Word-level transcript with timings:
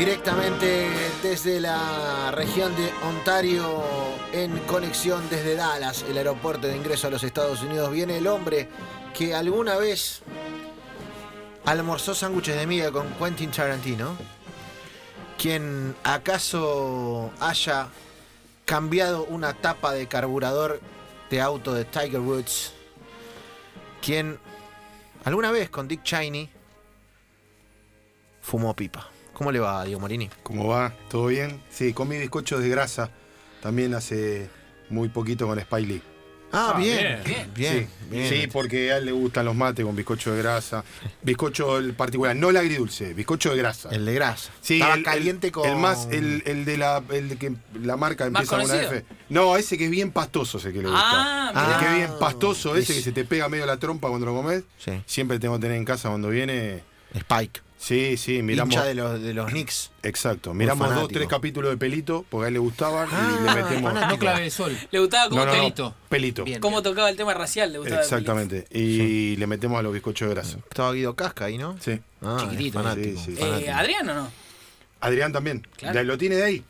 Directamente 0.00 0.88
desde 1.22 1.60
la 1.60 2.30
región 2.30 2.74
de 2.74 2.90
Ontario, 3.06 3.84
en 4.32 4.58
conexión 4.60 5.28
desde 5.28 5.56
Dallas, 5.56 6.06
el 6.08 6.16
aeropuerto 6.16 6.68
de 6.68 6.74
ingreso 6.74 7.08
a 7.08 7.10
los 7.10 7.22
Estados 7.22 7.60
Unidos, 7.60 7.92
viene 7.92 8.16
el 8.16 8.26
hombre 8.26 8.70
que 9.12 9.34
alguna 9.34 9.76
vez 9.76 10.22
almorzó 11.66 12.14
sándwiches 12.14 12.56
de 12.56 12.66
miga 12.66 12.90
con 12.90 13.12
Quentin 13.18 13.50
Tarantino, 13.50 14.16
quien 15.36 15.94
acaso 16.02 17.30
haya 17.38 17.88
cambiado 18.64 19.24
una 19.24 19.52
tapa 19.52 19.92
de 19.92 20.08
carburador 20.08 20.80
de 21.28 21.42
auto 21.42 21.74
de 21.74 21.84
Tiger 21.84 22.20
Woods, 22.20 22.72
quien 24.00 24.38
alguna 25.24 25.50
vez 25.50 25.68
con 25.68 25.86
Dick 25.88 26.02
Cheney 26.04 26.48
fumó 28.40 28.74
pipa. 28.74 29.10
¿Cómo 29.40 29.52
le 29.52 29.58
va, 29.58 29.82
Diego 29.86 29.98
Morini? 29.98 30.28
¿Cómo 30.42 30.68
va? 30.68 30.92
¿Todo 31.08 31.28
bien? 31.28 31.62
Sí, 31.70 31.94
comí 31.94 32.18
bizcochos 32.18 32.60
de 32.60 32.68
grasa 32.68 33.08
también 33.62 33.94
hace 33.94 34.50
muy 34.90 35.08
poquito 35.08 35.46
con 35.46 35.58
Spy 35.58 35.86
Lee. 35.86 36.02
Ah, 36.52 36.72
Ah, 36.74 36.78
bien, 36.78 37.22
bien. 37.24 37.50
bien, 37.54 37.88
sí, 37.88 38.06
bien. 38.10 38.28
sí, 38.28 38.46
porque 38.52 38.92
a 38.92 38.98
él 38.98 39.06
le 39.06 39.12
gustan 39.12 39.46
los 39.46 39.54
mates 39.56 39.82
con 39.82 39.96
bizcocho 39.96 40.32
de 40.34 40.42
grasa. 40.42 40.84
Bizcocho 41.22 41.78
el 41.78 41.94
particular, 41.94 42.36
no 42.36 42.50
el 42.50 42.58
agridulce, 42.58 43.14
bizcocho 43.14 43.52
de 43.52 43.56
grasa. 43.56 43.88
El 43.90 44.04
de 44.04 44.12
grasa. 44.12 44.50
Sí, 44.60 44.74
Estaba 44.74 44.92
el, 44.96 45.04
caliente 45.04 45.46
el- 45.46 45.52
con. 45.54 45.66
el 45.66 45.76
más, 45.76 46.08
el, 46.10 46.42
el 46.44 46.66
de 46.66 46.76
la, 46.76 47.02
el 47.08 47.30
de 47.30 47.36
que 47.38 47.54
la 47.82 47.96
marca 47.96 48.28
¿Más 48.28 48.42
empieza 48.42 48.56
con 48.58 48.64
una? 48.78 48.82
F. 48.94 49.04
No, 49.30 49.56
ese 49.56 49.78
que 49.78 49.86
es 49.86 49.90
bien 49.90 50.10
pastoso, 50.12 50.58
ese 50.58 50.70
que 50.70 50.82
le 50.82 50.88
gusta. 50.90 51.00
Ah, 51.02 51.50
mirá. 51.54 51.72
el 51.72 51.78
que 51.80 51.86
es 51.86 52.08
bien 52.08 52.18
pastoso, 52.20 52.76
ese 52.76 52.92
Es- 52.92 52.98
que 52.98 53.04
se 53.04 53.12
te 53.12 53.24
pega 53.24 53.48
medio 53.48 53.64
la 53.64 53.78
trompa 53.78 54.08
cuando 54.10 54.26
lo 54.26 54.34
comes. 54.34 54.64
Sí, 54.76 55.00
Siempre 55.06 55.38
tengo 55.38 55.54
que 55.54 55.62
tener 55.62 55.78
en 55.78 55.86
casa 55.86 56.10
cuando 56.10 56.28
viene. 56.28 56.82
Spike. 57.14 57.60
Sí, 57.78 58.18
sí, 58.18 58.42
miramos. 58.42 58.74
Hincha 58.74 58.84
de 58.86 58.94
los, 58.94 59.22
de 59.22 59.32
los 59.32 59.50
Knicks. 59.50 59.90
Exacto, 60.02 60.52
miramos 60.52 60.94
dos, 60.94 61.08
tres 61.08 61.26
capítulos 61.28 61.70
de 61.70 61.78
pelito, 61.78 62.26
porque 62.28 62.44
a 62.44 62.48
él 62.48 62.54
le 62.54 62.58
gustaban 62.60 63.08
Ah, 63.10 63.38
y 63.40 63.44
le 63.46 63.62
metemos. 63.62 63.94
No 63.94 64.18
clave 64.18 64.42
de 64.42 64.50
sol. 64.50 64.76
Le 64.90 64.98
gustaba 64.98 65.30
como 65.30 65.40
No, 65.40 65.46
no, 65.46 65.52
no, 65.52 65.58
pelito. 65.58 65.94
pelito. 66.10 66.44
Bien. 66.44 66.60
Cómo 66.60 66.82
tocaba 66.82 67.08
el 67.08 67.16
tema 67.16 67.32
racial, 67.32 67.72
le 67.72 67.78
gustaba. 67.78 68.02
Exactamente. 68.02 68.66
Y 68.70 69.36
le 69.36 69.46
metemos 69.46 69.78
a 69.78 69.82
los 69.82 69.92
bizcochos 69.94 70.28
de 70.28 70.34
grasa. 70.34 70.58
Estaba 70.68 70.92
Guido 70.92 71.14
Casca 71.16 71.46
ahí, 71.46 71.56
¿no? 71.56 71.76
Sí. 71.80 71.98
Ah, 72.20 72.36
Chiquitito. 72.42 72.82
Sí, 72.94 73.16
sí. 73.16 73.32
Eh, 73.32 73.36
fanático. 73.40 73.72
¿Adrián 73.72 74.08
o 74.10 74.14
no? 74.14 74.32
Adrián 75.00 75.32
también. 75.32 75.66
Claro. 75.76 76.02
Lo 76.04 76.18
tiene 76.18 76.36
de 76.36 76.44
ahí. 76.44 76.64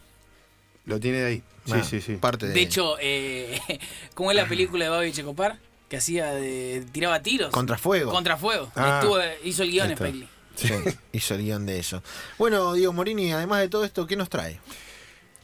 Lo 0.87 1.01
tiene 1.01 1.19
de 1.19 1.27
ahí. 1.27 1.43
Sí, 1.67 1.73
Ah, 1.75 1.83
sí, 1.83 2.01
sí. 2.01 2.15
Parte 2.17 2.47
de, 2.47 2.55
De 2.55 2.61
hecho, 2.63 2.97
eh, 3.01 3.61
¿cómo 4.15 4.31
es 4.31 4.37
la 4.37 4.47
película 4.47 4.85
de 4.85 4.91
Babi 4.91 5.11
Checopar? 5.13 5.59
Que 5.91 5.99
hacía 5.99 6.33
de. 6.33 6.87
tiraba 6.93 7.21
tiros. 7.21 7.51
Contrafuego. 7.51 8.13
Contrafuego. 8.13 8.73
Ah. 8.77 9.01
Estuvo, 9.03 9.19
hizo 9.45 9.65
el 9.65 9.71
guion. 9.73 9.91
Spike 9.91 10.13
Lee. 10.13 10.29
Sí, 10.55 10.73
hizo 11.13 11.35
el 11.35 11.43
guion 11.43 11.67
de 11.67 11.79
eso. 11.79 12.03
Bueno, 12.39 12.73
Diego 12.73 12.93
Morini, 12.93 13.33
además 13.33 13.61
de 13.61 13.69
todo 13.69 13.85
esto, 13.85 14.07
¿qué 14.07 14.17
nos 14.17 14.31
trae? 14.31 14.61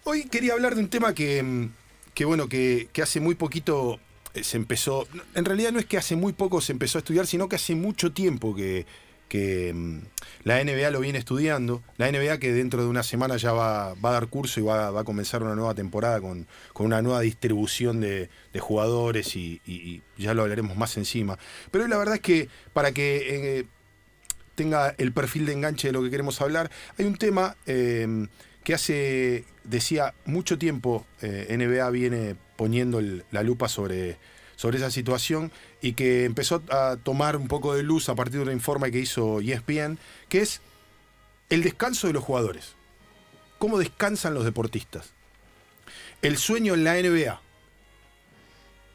Hoy 0.05 0.25
quería 0.29 0.53
hablar 0.55 0.77
de 0.77 0.83
un 0.83 0.89
tema 0.89 1.13
que, 1.15 1.43
mm, 1.43 1.73
que 2.15 2.25
bueno, 2.25 2.49
que, 2.49 2.89
que 2.93 3.03
hace 3.03 3.19
muy 3.19 3.35
poquito 3.35 3.99
eh, 4.35 4.45
se 4.45 4.57
empezó. 4.57 5.09
En 5.35 5.45
realidad 5.45 5.73
no 5.73 5.81
es 5.81 5.87
que 5.87 5.99
hace 5.99 6.15
muy 6.15 6.33
poco 6.33 6.61
se 6.61 6.71
empezó 6.71 6.99
a 6.99 7.01
estudiar, 7.01 7.27
sino 7.27 7.49
que 7.49 7.57
hace 7.57 7.75
mucho 7.75 8.13
tiempo 8.13 8.55
que, 8.55 8.87
que 9.29 9.73
mm, 9.75 10.01
la 10.45 10.63
NBA 10.63 10.91
lo 10.91 11.01
viene 11.01 11.19
estudiando. 11.19 11.83
La 11.97 12.11
NBA 12.11 12.39
que 12.39 12.53
dentro 12.53 12.83
de 12.83 12.89
una 12.89 13.03
semana 13.03 13.37
ya 13.37 13.53
va, 13.53 13.95
va 13.95 14.11
a 14.11 14.13
dar 14.13 14.29
curso 14.29 14.61
y 14.61 14.63
va, 14.63 14.89
a 14.89 15.05
comenzar 15.05 15.43
una 15.43 15.55
nueva 15.55 15.75
temporada 15.75 16.21
con, 16.21 16.47
con 16.73 16.87
una 16.87 17.03
nueva 17.03 17.21
distribución 17.21 18.01
de, 18.01 18.29
jugadores 18.59 19.37
y, 19.37 20.03
ya 20.17 20.35
lo 20.35 20.43
hablaremos 20.43 20.77
más 20.77 20.97
encima. 20.97 21.39
Pero 21.71 21.87
la 21.89 21.99
verdad 21.99 22.15
es 22.17 22.21
que 22.23 22.49
para 22.73 22.93
que 22.93 23.59
eh, 23.59 23.67
tenga 24.55 24.95
el 24.99 25.13
perfil 25.13 25.47
de 25.47 25.53
enganche 25.53 25.89
de 25.89 25.93
lo 25.93 26.03
que 26.03 26.11
queremos 26.11 26.41
hablar, 26.41 26.71
hay 26.99 27.05
un 27.05 27.17
tema 27.17 27.57
eh, 27.67 28.27
que 28.65 28.75
hace, 28.75 29.45
decía, 29.63 30.15
mucho 30.25 30.59
tiempo 30.59 31.07
eh, 31.23 31.55
NBA 31.57 31.91
viene 31.91 32.37
poniendo 32.57 33.01
la 33.31 33.43
lupa 33.43 33.69
sobre, 33.69 34.17
sobre 34.57 34.79
esa 34.79 34.91
situación 34.91 35.53
y 35.81 35.93
que 35.93 36.25
empezó 36.25 36.63
a 36.71 36.97
tomar 37.03 37.37
un 37.37 37.47
poco 37.47 37.75
de 37.75 37.83
luz 37.83 38.09
a 38.09 38.15
partir 38.15 38.41
de 38.41 38.47
un 38.47 38.53
informe 38.53 38.91
que 38.91 38.99
hizo 38.99 39.41
ESPN, 39.41 39.99
que 40.29 40.41
es 40.41 40.61
el 41.51 41.63
descanso 41.63 42.07
de 42.07 42.15
los 42.15 42.25
jugadores. 42.25 42.75
¿Cómo 43.59 43.79
descansan 43.79 44.35
los 44.35 44.45
deportistas? 44.45 45.13
El 46.23 46.37
sueño 46.39 46.75
en 46.75 46.85
la 46.85 46.95
NBA. 46.95 47.41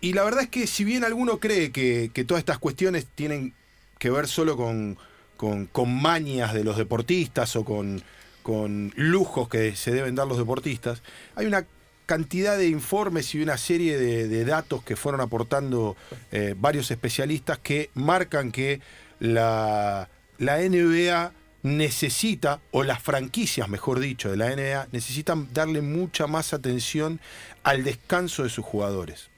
Y 0.01 0.13
la 0.13 0.23
verdad 0.23 0.43
es 0.43 0.49
que 0.49 0.67
si 0.67 0.83
bien 0.83 1.03
alguno 1.03 1.39
cree 1.39 1.71
que, 1.71 2.11
que 2.13 2.23
todas 2.23 2.41
estas 2.41 2.57
cuestiones 2.57 3.05
tienen 3.13 3.53
que 3.99 4.09
ver 4.09 4.27
solo 4.27 4.57
con, 4.57 4.97
con, 5.37 5.67
con 5.67 6.01
mañas 6.01 6.53
de 6.53 6.63
los 6.63 6.75
deportistas 6.75 7.55
o 7.55 7.63
con, 7.63 8.03
con 8.41 8.91
lujos 8.95 9.47
que 9.47 9.75
se 9.75 9.91
deben 9.91 10.15
dar 10.15 10.27
los 10.27 10.37
deportistas, 10.37 11.03
hay 11.35 11.45
una 11.45 11.65
cantidad 12.11 12.57
de 12.57 12.67
informes 12.67 13.33
y 13.35 13.41
una 13.41 13.57
serie 13.57 13.97
de, 13.97 14.43
datos 14.43 14.83
que 14.83 14.97
fueron 14.97 15.21
aportando 15.21 15.95
eh, 16.33 16.55
varios 16.57 16.91
especialistas 16.91 17.57
que 17.57 17.89
marcan 17.93 18.51
que 18.51 18.81
la, 19.21 20.09
la 20.37 20.57
NBA 20.57 21.31
necesita, 21.63 22.59
o 22.71 22.83
las 22.83 23.01
franquicias, 23.01 23.69
mejor 23.69 24.01
dicho, 24.01 24.29
de 24.29 24.35
la 24.35 24.53
NBA, 24.53 24.89
necesitan 24.91 25.53
darle 25.53 25.81
mucha 25.81 26.27
más 26.27 26.53
atención 26.53 27.21
al 27.63 27.85
descanso 27.85 28.43
de 28.43 28.49
sus 28.49 28.65
jugadores. 28.65 29.29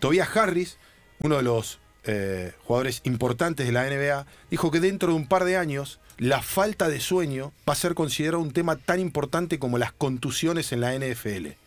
Tobias 0.00 0.36
Harris, 0.36 0.76
uno 1.20 1.38
de 1.38 1.44
los 1.44 1.80
eh, 2.04 2.52
jugadores 2.64 3.00
importantes 3.04 3.64
de 3.64 3.72
la 3.72 3.88
NBA, 3.88 4.26
dijo 4.50 4.70
que 4.70 4.80
dentro 4.80 5.12
de 5.12 5.14
un 5.14 5.26
par 5.26 5.44
de 5.44 5.56
años 5.56 5.98
la 6.18 6.42
falta 6.42 6.90
de 6.90 7.00
sueño 7.00 7.54
va 7.66 7.72
a 7.72 7.76
ser 7.76 7.94
considerado 7.94 8.42
un 8.42 8.52
tema 8.52 8.76
tan 8.76 9.00
importante 9.00 9.58
como 9.58 9.78
las 9.78 9.92
contusiones 9.92 10.72
en 10.72 10.82
la 10.82 10.94
NFL. 10.94 11.59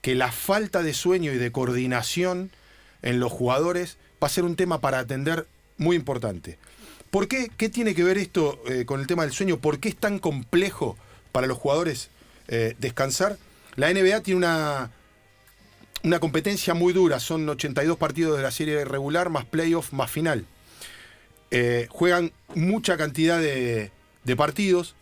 Que 0.00 0.14
la 0.14 0.32
falta 0.32 0.82
de 0.82 0.94
sueño 0.94 1.32
y 1.32 1.38
de 1.38 1.52
coordinación 1.52 2.50
en 3.02 3.20
los 3.20 3.32
jugadores 3.32 3.98
va 4.22 4.26
a 4.26 4.30
ser 4.30 4.44
un 4.44 4.56
tema 4.56 4.80
para 4.80 4.98
atender 4.98 5.46
muy 5.76 5.96
importante. 5.96 6.58
¿Por 7.10 7.28
qué? 7.28 7.50
¿Qué 7.56 7.68
tiene 7.68 7.94
que 7.94 8.04
ver 8.04 8.18
esto 8.18 8.60
eh, 8.68 8.84
con 8.84 9.00
el 9.00 9.06
tema 9.06 9.22
del 9.22 9.32
sueño? 9.32 9.58
¿Por 9.58 9.78
qué 9.78 9.88
es 9.88 9.96
tan 9.96 10.18
complejo 10.18 10.96
para 11.32 11.46
los 11.46 11.56
jugadores 11.56 12.10
eh, 12.48 12.74
descansar? 12.78 13.38
La 13.76 13.92
NBA 13.92 14.20
tiene 14.22 14.38
una, 14.38 14.90
una 16.02 16.20
competencia 16.20 16.74
muy 16.74 16.92
dura, 16.92 17.20
son 17.20 17.48
82 17.48 17.96
partidos 17.96 18.36
de 18.36 18.42
la 18.42 18.50
serie 18.50 18.84
regular, 18.84 19.30
más 19.30 19.46
playoff, 19.46 19.92
más 19.92 20.10
final. 20.10 20.44
Eh, 21.50 21.86
juegan 21.88 22.32
mucha 22.54 22.98
cantidad 22.98 23.40
de, 23.40 23.90
de 24.24 24.36
partidos, 24.36 24.94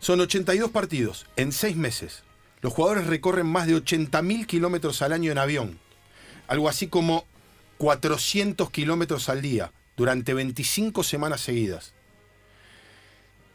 son 0.00 0.20
82 0.20 0.70
partidos 0.70 1.26
en 1.36 1.52
6 1.52 1.76
meses. 1.76 2.22
Los 2.64 2.72
jugadores 2.72 3.06
recorren 3.06 3.46
más 3.46 3.66
de 3.66 3.76
80.000 3.76 4.46
kilómetros 4.46 5.02
al 5.02 5.12
año 5.12 5.30
en 5.30 5.36
avión, 5.36 5.78
algo 6.46 6.70
así 6.70 6.86
como 6.86 7.26
400 7.76 8.70
kilómetros 8.70 9.28
al 9.28 9.42
día, 9.42 9.70
durante 9.98 10.32
25 10.32 11.02
semanas 11.02 11.42
seguidas. 11.42 11.92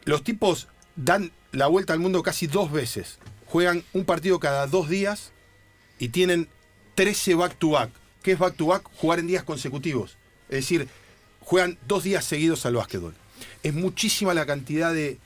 Los 0.06 0.24
tipos 0.24 0.68
dan 0.96 1.32
la 1.52 1.66
vuelta 1.66 1.94
al 1.94 2.00
mundo 2.00 2.22
casi 2.22 2.46
dos 2.46 2.72
veces, 2.72 3.18
juegan 3.48 3.84
un 3.94 4.06
partido 4.06 4.40
cada 4.40 4.68
dos 4.68 4.90
días 4.90 5.32
y 5.98 6.10
tienen 6.10 6.48
13 6.94 7.34
back-to-back. 7.34 7.90
¿Qué 8.22 8.34
es 8.34 8.38
back-to-back? 8.38 8.92
Jugar 8.98 9.18
en 9.18 9.26
días 9.26 9.44
consecutivos. 9.44 10.18
Es 10.50 10.58
decir, 10.58 10.88
juegan 11.40 11.80
dos 11.88 12.04
días 12.04 12.26
seguidos 12.26 12.64
al 12.68 12.76
básquetbol. 12.76 13.16
Es 13.64 13.74
muchísima 13.74 14.36
la 14.36 14.46
cantidad 14.46 14.94
de, 14.94 15.18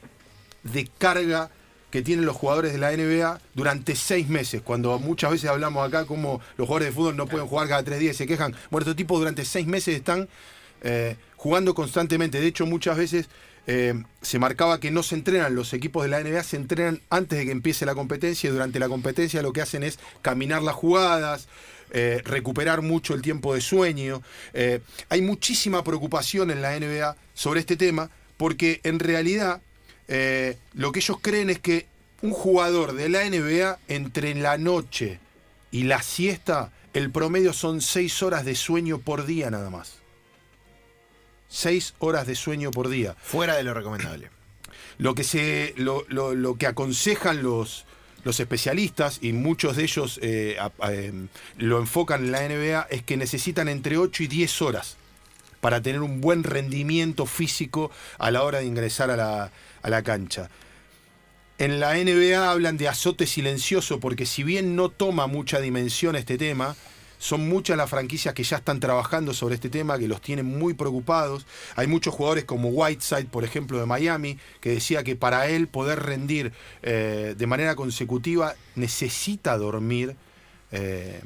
de 0.63 0.87
carga 0.87 1.51
que 1.93 2.01
tienen 2.01 2.25
los 2.25 2.35
jugadores 2.35 2.73
de 2.73 2.79
la 2.79 2.91
NBA 2.91 3.39
durante 3.53 3.95
seis 3.95 4.27
meses, 4.27 4.63
cuando 4.63 4.97
muchas 4.97 5.29
veces 5.29 5.47
hablamos 5.47 5.87
acá 5.87 6.05
como 6.05 6.41
los 6.57 6.65
jugadores 6.65 6.87
de 6.87 6.91
fútbol 6.95 7.15
no 7.15 7.27
pueden 7.27 7.45
jugar 7.45 7.67
cada 7.67 7.83
tres 7.83 7.99
días 7.99 8.15
y 8.15 8.17
se 8.17 8.25
quejan. 8.25 8.55
Bueno, 8.71 8.81
estos 8.81 8.95
tipos 8.95 9.19
durante 9.19 9.45
seis 9.45 9.67
meses 9.67 9.97
están 9.97 10.27
eh, 10.81 11.17
jugando 11.35 11.75
constantemente. 11.75 12.41
De 12.41 12.47
hecho, 12.47 12.65
muchas 12.65 12.97
veces 12.97 13.29
eh, 13.67 13.93
se 14.23 14.39
marcaba 14.39 14.79
que 14.79 14.89
no 14.89 15.03
se 15.03 15.13
entrenan, 15.13 15.53
los 15.53 15.71
equipos 15.71 16.01
de 16.01 16.09
la 16.09 16.23
NBA 16.23 16.41
se 16.41 16.55
entrenan 16.55 16.99
antes 17.11 17.37
de 17.37 17.45
que 17.45 17.51
empiece 17.51 17.85
la 17.85 17.93
competencia 17.93 18.49
y 18.49 18.53
durante 18.53 18.79
la 18.79 18.89
competencia 18.89 19.43
lo 19.43 19.53
que 19.53 19.61
hacen 19.61 19.83
es 19.83 19.99
caminar 20.23 20.63
las 20.63 20.73
jugadas, 20.73 21.47
eh, 21.91 22.23
recuperar 22.25 22.81
mucho 22.81 23.13
el 23.13 23.21
tiempo 23.21 23.53
de 23.53 23.61
sueño. 23.61 24.23
Hay 25.09 25.21
muchísima 25.21 25.83
preocupación 25.83 26.49
en 26.49 26.63
la 26.63 26.75
NBA 26.75 27.15
sobre 27.35 27.59
este 27.59 27.77
tema 27.77 28.09
porque 28.37 28.81
en 28.81 28.97
realidad 28.97 29.61
eh, 30.07 30.57
lo 30.73 30.91
que 30.91 30.99
ellos 30.99 31.17
creen 31.21 31.49
es 31.49 31.59
que 31.59 31.87
un 32.21 32.31
jugador 32.31 32.93
de 32.93 33.09
la 33.09 33.23
NBA 33.29 33.79
entre 33.87 34.33
la 34.35 34.57
noche 34.57 35.19
y 35.71 35.83
la 35.83 36.01
siesta, 36.01 36.71
el 36.93 37.09
promedio 37.11 37.53
son 37.53 37.81
seis 37.81 38.21
horas 38.23 38.45
de 38.45 38.55
sueño 38.55 38.99
por 38.99 39.25
día 39.25 39.49
nada 39.49 39.69
más. 39.69 39.95
Seis 41.49 41.93
horas 41.99 42.25
de 42.25 42.35
sueño 42.35 42.71
por 42.71 42.89
día. 42.89 43.15
Fuera 43.21 43.55
de 43.55 43.63
lo 43.63 43.73
recomendable. 43.73 44.29
Lo 44.97 45.13
que, 45.15 45.23
se, 45.23 45.73
lo, 45.77 46.05
lo- 46.07 46.33
lo 46.35 46.55
que 46.57 46.67
aconsejan 46.67 47.43
los, 47.43 47.85
los 48.23 48.39
especialistas, 48.39 49.19
y 49.21 49.33
muchos 49.33 49.75
de 49.75 49.83
ellos 49.83 50.19
eh, 50.21 50.57
a- 50.59 50.71
a- 50.79 50.93
em, 50.93 51.27
lo 51.57 51.79
enfocan 51.79 52.25
en 52.25 52.31
la 52.31 52.41
NBA, 52.47 52.87
es 52.89 53.03
que 53.03 53.17
necesitan 53.17 53.69
entre 53.69 53.97
8 53.97 54.23
y 54.23 54.27
10 54.27 54.61
horas 54.61 54.97
para 55.61 55.81
tener 55.81 56.01
un 56.01 56.21
buen 56.21 56.43
rendimiento 56.43 57.25
físico 57.25 57.89
a 58.17 58.31
la 58.31 58.43
hora 58.43 58.59
de 58.59 58.65
ingresar 58.65 59.09
a 59.11 59.15
la, 59.17 59.51
a 59.83 59.89
la 59.89 60.01
cancha. 60.01 60.49
En 61.59 61.79
la 61.79 61.93
NBA 61.93 62.49
hablan 62.49 62.77
de 62.77 62.87
azote 62.87 63.27
silencioso 63.27 63.99
porque 63.99 64.25
si 64.25 64.43
bien 64.43 64.75
no 64.75 64.89
toma 64.89 65.27
mucha 65.27 65.59
dimensión 65.59 66.15
este 66.15 66.37
tema, 66.37 66.75
son 67.19 67.47
muchas 67.47 67.77
las 67.77 67.89
franquicias 67.89 68.33
que 68.33 68.43
ya 68.43 68.57
están 68.57 68.81
trabajando 68.81 69.33
sobre 69.33 69.55
este 69.55 69.69
tema, 69.69 69.97
que 69.97 70.09
los 70.09 70.19
tienen 70.19 70.45
muy 70.45 70.73
preocupados. 70.73 71.45
Hay 71.75 71.87
muchos 71.87 72.13
jugadores 72.13 72.43
como 72.43 72.69
Whiteside, 72.69 73.27
por 73.27 73.45
ejemplo, 73.45 73.79
de 73.79 73.85
Miami, 73.85 74.39
que 74.59 74.71
decía 74.71 75.03
que 75.03 75.15
para 75.15 75.47
él 75.47 75.67
poder 75.67 75.99
rendir 76.01 76.51
eh, 76.81 77.35
de 77.37 77.47
manera 77.47 77.75
consecutiva 77.75 78.55
necesita 78.75 79.57
dormir. 79.57 80.17
eh, 80.71 81.21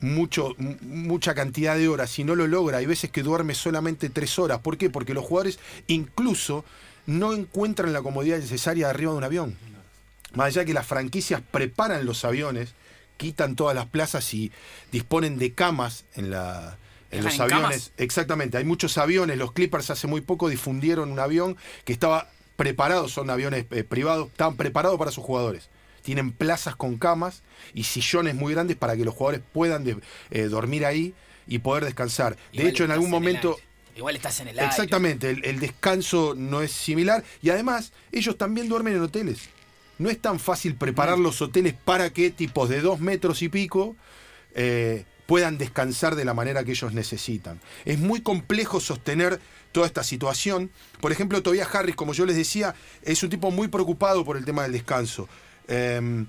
mucho, 0.00 0.54
mucha 0.58 1.34
cantidad 1.34 1.76
de 1.76 1.88
horas. 1.88 2.10
Si 2.10 2.24
no 2.24 2.34
lo 2.34 2.46
logra, 2.46 2.78
hay 2.78 2.86
veces 2.86 3.10
que 3.10 3.22
duerme 3.22 3.54
solamente 3.54 4.10
tres 4.10 4.38
horas. 4.38 4.58
¿Por 4.58 4.76
qué? 4.76 4.90
Porque 4.90 5.14
los 5.14 5.24
jugadores 5.24 5.58
incluso 5.86 6.64
no 7.06 7.32
encuentran 7.34 7.92
la 7.92 8.02
comodidad 8.02 8.38
necesaria 8.38 8.88
arriba 8.90 9.12
de 9.12 9.18
un 9.18 9.24
avión. 9.24 9.56
Más 10.34 10.46
allá 10.48 10.60
de 10.62 10.66
que 10.66 10.74
las 10.74 10.86
franquicias 10.86 11.42
preparan 11.50 12.06
los 12.06 12.24
aviones, 12.24 12.74
quitan 13.16 13.54
todas 13.56 13.74
las 13.76 13.86
plazas 13.86 14.32
y 14.34 14.50
disponen 14.90 15.38
de 15.38 15.52
camas 15.52 16.04
en, 16.14 16.30
la, 16.30 16.76
en 17.10 17.22
¿Dejan 17.22 17.24
los 17.24 17.34
en 17.34 17.40
aviones. 17.42 17.62
camas? 17.64 17.92
Exactamente, 17.98 18.56
hay 18.56 18.64
muchos 18.64 18.96
aviones. 18.98 19.36
Los 19.36 19.52
Clippers 19.52 19.90
hace 19.90 20.06
muy 20.06 20.20
poco 20.22 20.48
difundieron 20.48 21.10
un 21.12 21.18
avión 21.18 21.56
que 21.84 21.92
estaba 21.92 22.28
preparado, 22.56 23.08
son 23.08 23.28
aviones 23.30 23.66
eh, 23.70 23.84
privados, 23.84 24.28
estaban 24.28 24.56
preparados 24.56 24.98
para 24.98 25.10
sus 25.10 25.24
jugadores. 25.24 25.68
Tienen 26.02 26.32
plazas 26.32 26.74
con 26.76 26.96
camas 26.96 27.42
y 27.74 27.84
sillones 27.84 28.34
muy 28.34 28.54
grandes 28.54 28.76
para 28.76 28.96
que 28.96 29.04
los 29.04 29.14
jugadores 29.14 29.42
puedan 29.52 29.84
de- 29.84 29.98
eh, 30.30 30.44
dormir 30.44 30.84
ahí 30.86 31.14
y 31.46 31.58
poder 31.58 31.84
descansar. 31.84 32.36
De 32.52 32.68
hecho, 32.68 32.84
en 32.84 32.90
algún 32.92 33.10
momento... 33.10 33.58
Igual 33.96 34.16
estás 34.16 34.40
en 34.40 34.48
el 34.48 34.58
aire. 34.58 34.70
Exactamente, 34.70 35.30
el, 35.30 35.44
el 35.44 35.60
descanso 35.60 36.34
no 36.36 36.62
es 36.62 36.72
similar 36.72 37.22
y 37.42 37.50
además 37.50 37.92
ellos 38.10 38.38
también 38.38 38.68
duermen 38.68 38.94
en 38.94 39.02
hoteles. 39.02 39.48
No 39.98 40.10
es 40.10 40.18
tan 40.18 40.40
fácil 40.40 40.74
preparar 40.74 41.18
los 41.18 41.42
hoteles 41.42 41.74
para 41.74 42.12
que 42.12 42.30
tipos 42.30 42.68
de 42.68 42.80
dos 42.80 43.00
metros 43.00 43.42
y 43.42 43.48
pico 43.48 43.94
eh, 44.54 45.04
puedan 45.26 45.58
descansar 45.58 46.16
de 46.16 46.24
la 46.24 46.34
manera 46.34 46.64
que 46.64 46.72
ellos 46.72 46.92
necesitan. 46.92 47.60
Es 47.84 47.98
muy 47.98 48.20
complejo 48.20 48.80
sostener 48.80 49.40
toda 49.70 49.86
esta 49.86 50.02
situación. 50.02 50.70
Por 51.00 51.12
ejemplo, 51.12 51.42
Tobias 51.42 51.72
Harris, 51.74 51.94
como 51.94 52.14
yo 52.14 52.26
les 52.26 52.36
decía, 52.36 52.74
es 53.02 53.22
un 53.22 53.30
tipo 53.30 53.50
muy 53.50 53.68
preocupado 53.68 54.24
por 54.24 54.36
el 54.36 54.44
tema 54.44 54.62
del 54.62 54.72
descanso. 54.72 55.28
Eh, 55.68 56.24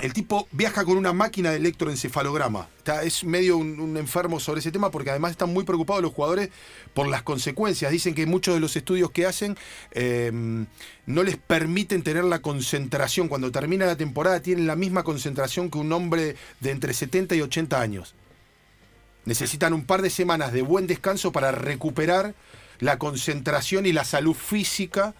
el 0.00 0.12
tipo 0.12 0.46
viaja 0.52 0.84
con 0.84 0.98
una 0.98 1.12
máquina 1.12 1.50
de 1.50 1.56
electroencefalograma. 1.56 2.68
Está, 2.78 3.02
es 3.02 3.24
medio 3.24 3.56
un, 3.56 3.96
enfermo 3.96 4.40
sobre 4.40 4.60
ese 4.60 4.70
tema 4.70 4.90
porque 4.90 5.10
además 5.10 5.30
están 5.30 5.52
muy 5.52 5.64
preocupados 5.64 6.02
los 6.02 6.12
jugadores 6.12 6.50
por 6.92 7.08
las 7.08 7.22
consecuencias. 7.22 7.90
Dicen 7.90 8.14
que 8.14 8.26
muchos 8.26 8.54
de 8.54 8.60
los 8.60 8.76
estudios 8.76 9.10
que 9.10 9.24
hacen 9.24 9.56
eh, 9.92 10.30
no 11.06 11.22
les 11.22 11.38
permiten 11.38 12.02
tener 12.02 12.24
la 12.24 12.40
concentración. 12.40 13.28
Cuando 13.28 13.50
termina 13.50 13.86
la 13.86 13.96
temporada 13.96 14.40
tienen 14.40 14.66
la 14.66 14.76
misma 14.76 15.02
concentración 15.02 15.70
que 15.70 15.78
un 15.78 15.90
hombre 15.92 16.36
de 16.60 16.70
entre 16.70 16.92
70 16.92 17.34
y 17.34 17.40
80 17.40 17.80
años. 17.80 18.14
Necesitan 19.24 19.72
un 19.72 19.86
par 19.86 20.02
de 20.02 20.10
semanas 20.10 20.52
de 20.52 20.62
buen 20.62 20.86
descanso 20.86 21.32
para 21.32 21.52
recuperar 21.52 22.34
la 22.80 22.98
concentración 22.98 23.86
y 23.86 23.92
la 23.92 24.04
salud 24.04 24.34
física 24.34 25.14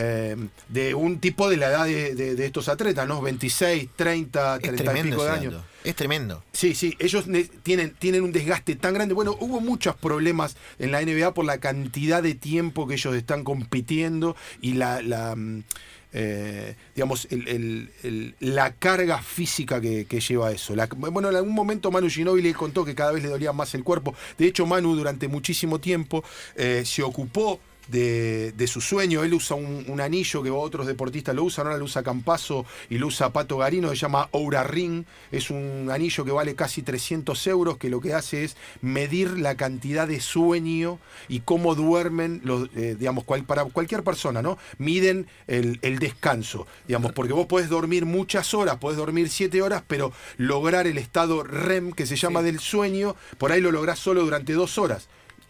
eh, 0.00 0.36
de 0.68 0.94
un 0.94 1.18
tipo 1.18 1.50
de 1.50 1.56
la 1.56 1.66
edad 1.68 1.84
de, 1.86 2.14
de- 2.14 2.34
de 2.36 2.46
estos 2.46 2.68
atletas, 2.68 3.06
¿no? 3.08 3.20
26, 3.20 3.88
30, 3.96 4.56
Es 4.56 4.62
30 4.62 4.98
y 4.98 5.02
pico 5.10 5.24
de 5.24 5.30
años. 5.30 5.54
Es 5.84 5.94
tremendo. 5.96 6.44
Sí, 6.52 6.74
sí, 6.74 6.94
ellos 6.98 7.26
ne- 7.26 7.44
tienen, 7.62 7.94
tienen 7.98 8.22
un 8.22 8.30
desgaste 8.32 8.76
tan 8.76 8.94
grande. 8.94 9.14
Bueno, 9.14 9.36
hubo 9.40 9.60
muchos 9.60 9.96
problemas 9.96 10.56
en 10.78 10.92
la 10.92 11.00
NBA 11.02 11.34
por 11.34 11.44
la 11.44 11.58
cantidad 11.58 12.22
de 12.22 12.34
tiempo 12.34 12.86
que 12.86 12.94
ellos 12.94 13.14
están 13.14 13.42
compitiendo 13.44 14.36
y 14.60 14.74
la, 14.74 15.02
la, 15.02 15.34
mm, 15.34 15.62
eh, 16.12 16.74
digamos, 16.94 17.26
el- 17.30 17.48
el- 17.48 17.90
el- 18.02 18.34
la 18.40 18.72
carga 18.72 19.20
física 19.22 19.80
que, 19.80 20.04
que 20.06 20.20
lleva 20.20 20.50
eso. 20.52 20.74
La- 20.74 20.86
bueno, 20.86 21.28
en 21.30 21.36
algún 21.36 21.54
momento 21.54 21.90
Manu 21.90 22.08
Ginóbili 22.08 22.52
contó 22.54 22.84
que 22.84 22.94
cada 22.94 23.12
vez 23.12 23.22
le 23.22 23.28
dolía 23.28 23.52
más 23.52 23.74
el 23.74 23.84
cuerpo. 23.84 24.14
De 24.38 24.46
hecho, 24.46 24.64
Manu 24.66 24.94
durante 24.96 25.28
muchísimo 25.28 25.78
tiempo 25.80 26.24
eh, 26.56 26.82
se 26.86 27.02
ocupó 27.02 27.60
de, 27.88 28.52
de 28.52 28.66
su 28.66 28.80
sueño. 28.80 29.24
Él 29.24 29.34
usa 29.34 29.56
un, 29.56 29.84
un 29.88 30.00
anillo 30.00 30.42
que 30.42 30.50
otros 30.50 30.86
deportistas 30.86 31.34
lo 31.34 31.44
usan, 31.44 31.66
ahora 31.66 31.78
lo 31.78 31.84
usa 31.84 32.02
Campazo 32.02 32.64
y 32.90 32.98
lo 32.98 33.08
usa 33.08 33.32
Pato 33.32 33.56
Garino, 33.58 33.88
se 33.90 33.96
llama 33.96 34.28
Oura 34.32 34.62
Ring. 34.64 35.04
Es 35.32 35.50
un 35.50 35.88
anillo 35.92 36.24
que 36.24 36.30
vale 36.32 36.54
casi 36.54 36.82
300 36.82 37.46
euros, 37.48 37.76
que 37.78 37.88
lo 37.90 38.00
que 38.00 38.14
hace 38.14 38.44
es 38.44 38.56
medir 38.82 39.38
la 39.38 39.56
cantidad 39.56 40.06
de 40.06 40.20
sueño 40.20 40.98
y 41.28 41.40
cómo 41.40 41.74
duermen, 41.74 42.40
los, 42.44 42.68
eh, 42.76 42.96
digamos, 42.98 43.24
cual- 43.24 43.44
para 43.44 43.64
cualquier 43.64 44.02
persona, 44.04 44.42
¿no? 44.42 44.58
Miden 44.78 45.26
el, 45.46 45.78
el 45.82 45.98
descanso, 45.98 46.66
digamos, 46.86 47.12
porque 47.12 47.32
vos 47.32 47.46
podés 47.46 47.68
dormir 47.68 48.04
muchas 48.06 48.54
horas, 48.54 48.76
podés 48.76 48.98
dormir 48.98 49.28
7 49.28 49.62
horas, 49.62 49.82
pero 49.86 50.12
lograr 50.36 50.86
el 50.86 50.98
estado 50.98 51.42
REM, 51.42 51.92
que 51.92 52.06
se 52.06 52.16
llama 52.16 52.40
Sí. 52.40 52.46
del 52.46 52.60
sueño, 52.60 53.16
por 53.38 53.52
ahí 53.52 53.60
lo 53.60 53.72
lográs 53.72 53.98
solo 53.98 54.22
durante 54.24 54.52
dos 54.52 54.78
horas. 54.78 55.08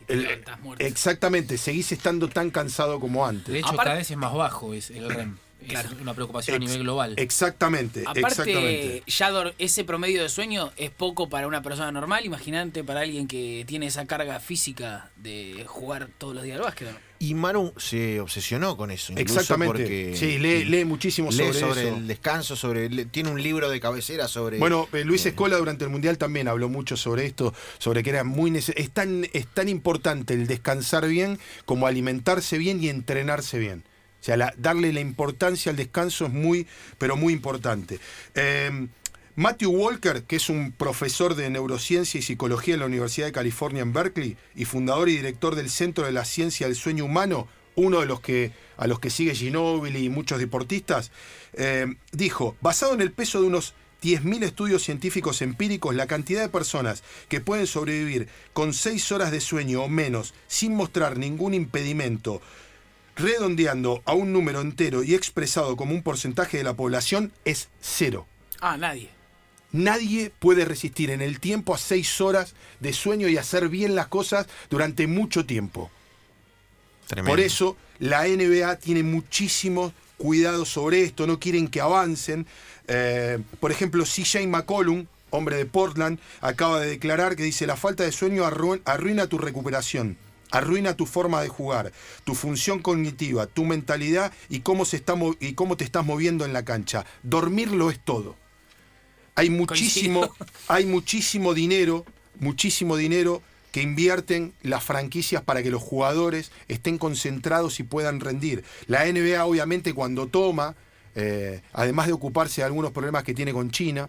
El- 0.08 0.42
exactamente, 0.78 1.58
seguís 1.58 1.92
estando 1.92 2.28
tan 2.28 2.50
cansado 2.50 2.98
como 3.00 3.26
antes. 3.26 3.52
De 3.52 3.58
hecho, 3.60 3.76
cada 3.76 3.94
vez 3.94 4.10
es 4.10 4.16
más 4.16 4.32
bajo 4.34 4.72
es 4.74 4.90
el 4.90 5.08
REM. 5.10 5.36
Claro. 5.66 5.88
Es 5.92 6.00
una 6.00 6.14
preocupación 6.14 6.56
a 6.56 6.58
nivel 6.58 6.80
global. 6.80 7.14
Exactamente, 7.16 8.02
Aparte, 8.06 8.20
exactamente. 8.20 9.02
ya 9.06 9.30
ese 9.58 9.84
promedio 9.84 10.22
de 10.22 10.28
sueño 10.28 10.72
es 10.76 10.90
poco 10.90 11.28
para 11.28 11.46
una 11.46 11.62
persona 11.62 11.90
normal. 11.90 12.24
Imagínate 12.24 12.84
para 12.84 13.00
alguien 13.00 13.26
que 13.26 13.64
tiene 13.66 13.86
esa 13.86 14.06
carga 14.06 14.40
física 14.40 15.10
de 15.16 15.64
jugar 15.66 16.08
todos 16.18 16.34
los 16.34 16.44
días 16.44 16.58
al 16.58 16.62
básquet. 16.64 16.88
Y 17.20 17.34
Manu 17.34 17.72
se 17.76 18.20
obsesionó 18.20 18.76
con 18.76 18.92
eso. 18.92 19.12
incluso 19.12 19.40
Exactamente. 19.40 19.72
Porque 19.72 20.12
sí, 20.14 20.38
lee, 20.38 20.64
lee 20.64 20.84
muchísimo 20.84 21.30
lee 21.30 21.36
sobre, 21.36 21.52
sobre 21.54 21.88
eso. 21.88 21.96
el 21.96 22.06
descanso, 22.06 22.54
sobre 22.54 22.88
tiene 23.06 23.30
un 23.30 23.42
libro 23.42 23.68
de 23.68 23.80
cabecera 23.80 24.28
sobre. 24.28 24.58
Bueno, 24.58 24.88
eh, 24.92 25.04
Luis 25.04 25.26
eh, 25.26 25.30
Escola 25.30 25.56
durante 25.56 25.84
el 25.84 25.90
Mundial 25.90 26.16
también 26.16 26.46
habló 26.46 26.68
mucho 26.68 26.96
sobre 26.96 27.26
esto, 27.26 27.52
sobre 27.78 28.04
que 28.04 28.10
era 28.10 28.22
muy 28.22 28.56
es 28.56 28.90
tan, 28.90 29.26
es 29.32 29.46
tan 29.48 29.68
importante 29.68 30.34
el 30.34 30.46
descansar 30.46 31.08
bien 31.08 31.38
como 31.64 31.88
alimentarse 31.88 32.56
bien 32.56 32.82
y 32.82 32.88
entrenarse 32.88 33.58
bien. 33.58 33.82
O 34.20 34.24
sea, 34.24 34.52
darle 34.56 34.92
la 34.92 35.00
importancia 35.00 35.70
al 35.70 35.76
descanso 35.76 36.26
es 36.26 36.32
muy, 36.32 36.66
pero 36.98 37.16
muy 37.16 37.32
importante. 37.32 38.00
Eh, 38.34 38.88
Matthew 39.38 39.70
Walker, 39.70 40.24
que 40.24 40.34
es 40.34 40.48
un 40.48 40.72
profesor 40.72 41.36
de 41.36 41.48
neurociencia 41.48 42.18
y 42.18 42.22
psicología 42.22 42.74
en 42.74 42.80
la 42.80 42.86
Universidad 42.86 43.26
de 43.26 43.32
California 43.32 43.82
en 43.82 43.92
Berkeley 43.92 44.36
y 44.56 44.64
fundador 44.64 45.08
y 45.08 45.14
director 45.14 45.54
del 45.54 45.70
Centro 45.70 46.04
de 46.04 46.10
la 46.10 46.24
Ciencia 46.24 46.66
del 46.66 46.74
Sueño 46.74 47.04
Humano, 47.04 47.46
uno 47.76 48.00
de 48.00 48.06
los 48.06 48.20
que 48.20 48.50
a 48.76 48.88
los 48.88 48.98
que 48.98 49.10
sigue 49.10 49.36
Ginóbili 49.36 50.06
y 50.06 50.08
muchos 50.08 50.40
deportistas, 50.40 51.12
eh, 51.52 51.86
dijo, 52.10 52.56
basado 52.60 52.94
en 52.94 53.00
el 53.00 53.12
peso 53.12 53.40
de 53.40 53.46
unos 53.46 53.74
10.000 54.02 54.42
estudios 54.42 54.82
científicos 54.82 55.40
empíricos, 55.40 55.94
la 55.94 56.08
cantidad 56.08 56.42
de 56.42 56.48
personas 56.48 57.04
que 57.28 57.40
pueden 57.40 57.68
sobrevivir 57.68 58.28
con 58.52 58.72
6 58.72 59.12
horas 59.12 59.30
de 59.30 59.40
sueño 59.40 59.84
o 59.84 59.88
menos 59.88 60.34
sin 60.48 60.74
mostrar 60.74 61.16
ningún 61.16 61.54
impedimento, 61.54 62.42
redondeando 63.18 64.02
a 64.06 64.14
un 64.14 64.32
número 64.32 64.60
entero 64.60 65.02
y 65.02 65.14
expresado 65.14 65.76
como 65.76 65.92
un 65.94 66.02
porcentaje 66.02 66.56
de 66.58 66.64
la 66.64 66.74
población, 66.74 67.32
es 67.44 67.68
cero. 67.80 68.26
Ah, 68.60 68.76
nadie. 68.76 69.10
Nadie 69.72 70.30
puede 70.38 70.64
resistir 70.64 71.10
en 71.10 71.20
el 71.20 71.40
tiempo 71.40 71.74
a 71.74 71.78
seis 71.78 72.20
horas 72.22 72.54
de 72.80 72.92
sueño 72.94 73.28
y 73.28 73.36
hacer 73.36 73.68
bien 73.68 73.94
las 73.94 74.06
cosas 74.06 74.46
durante 74.70 75.06
mucho 75.06 75.44
tiempo. 75.44 75.90
tremendo. 77.06 77.30
Por 77.30 77.40
eso 77.40 77.76
la 77.98 78.26
NBA 78.26 78.76
tiene 78.76 79.02
muchísimo 79.02 79.92
cuidado 80.16 80.64
sobre 80.64 81.02
esto, 81.02 81.26
no 81.26 81.38
quieren 81.38 81.68
que 81.68 81.80
avancen. 81.80 82.46
Eh, 82.86 83.38
por 83.60 83.70
ejemplo, 83.70 84.04
CJ 84.04 84.46
McCollum, 84.46 85.06
hombre 85.30 85.56
de 85.56 85.66
Portland, 85.66 86.18
acaba 86.40 86.80
de 86.80 86.88
declarar 86.88 87.36
que 87.36 87.42
dice 87.42 87.66
la 87.66 87.76
falta 87.76 88.04
de 88.04 88.12
sueño 88.12 88.44
arru- 88.44 88.80
arruina 88.86 89.26
tu 89.26 89.36
recuperación. 89.38 90.16
Arruina 90.50 90.96
tu 90.96 91.06
forma 91.06 91.42
de 91.42 91.48
jugar, 91.48 91.92
tu 92.24 92.34
función 92.34 92.80
cognitiva, 92.80 93.46
tu 93.46 93.64
mentalidad 93.64 94.32
y 94.48 94.60
cómo, 94.60 94.84
se 94.84 94.96
está 94.96 95.14
y 95.40 95.52
cómo 95.54 95.76
te 95.76 95.84
estás 95.84 96.04
moviendo 96.04 96.44
en 96.44 96.52
la 96.52 96.64
cancha. 96.64 97.04
Dormirlo 97.22 97.90
es 97.90 98.00
todo. 98.00 98.36
Hay 99.34 99.50
muchísimo, 99.50 100.28
hay 100.68 100.86
muchísimo 100.86 101.54
dinero, 101.54 102.04
muchísimo 102.40 102.96
dinero 102.96 103.42
que 103.70 103.82
invierten 103.82 104.54
las 104.62 104.82
franquicias 104.82 105.42
para 105.42 105.62
que 105.62 105.70
los 105.70 105.82
jugadores 105.82 106.50
estén 106.68 106.98
concentrados 106.98 107.78
y 107.80 107.82
puedan 107.82 108.20
rendir. 108.20 108.64
La 108.86 109.04
NBA 109.04 109.44
obviamente 109.44 109.92
cuando 109.92 110.26
toma, 110.26 110.74
eh, 111.14 111.60
además 111.72 112.06
de 112.06 112.14
ocuparse 112.14 112.62
de 112.62 112.66
algunos 112.66 112.92
problemas 112.92 113.24
que 113.24 113.34
tiene 113.34 113.52
con 113.52 113.70
China, 113.70 114.08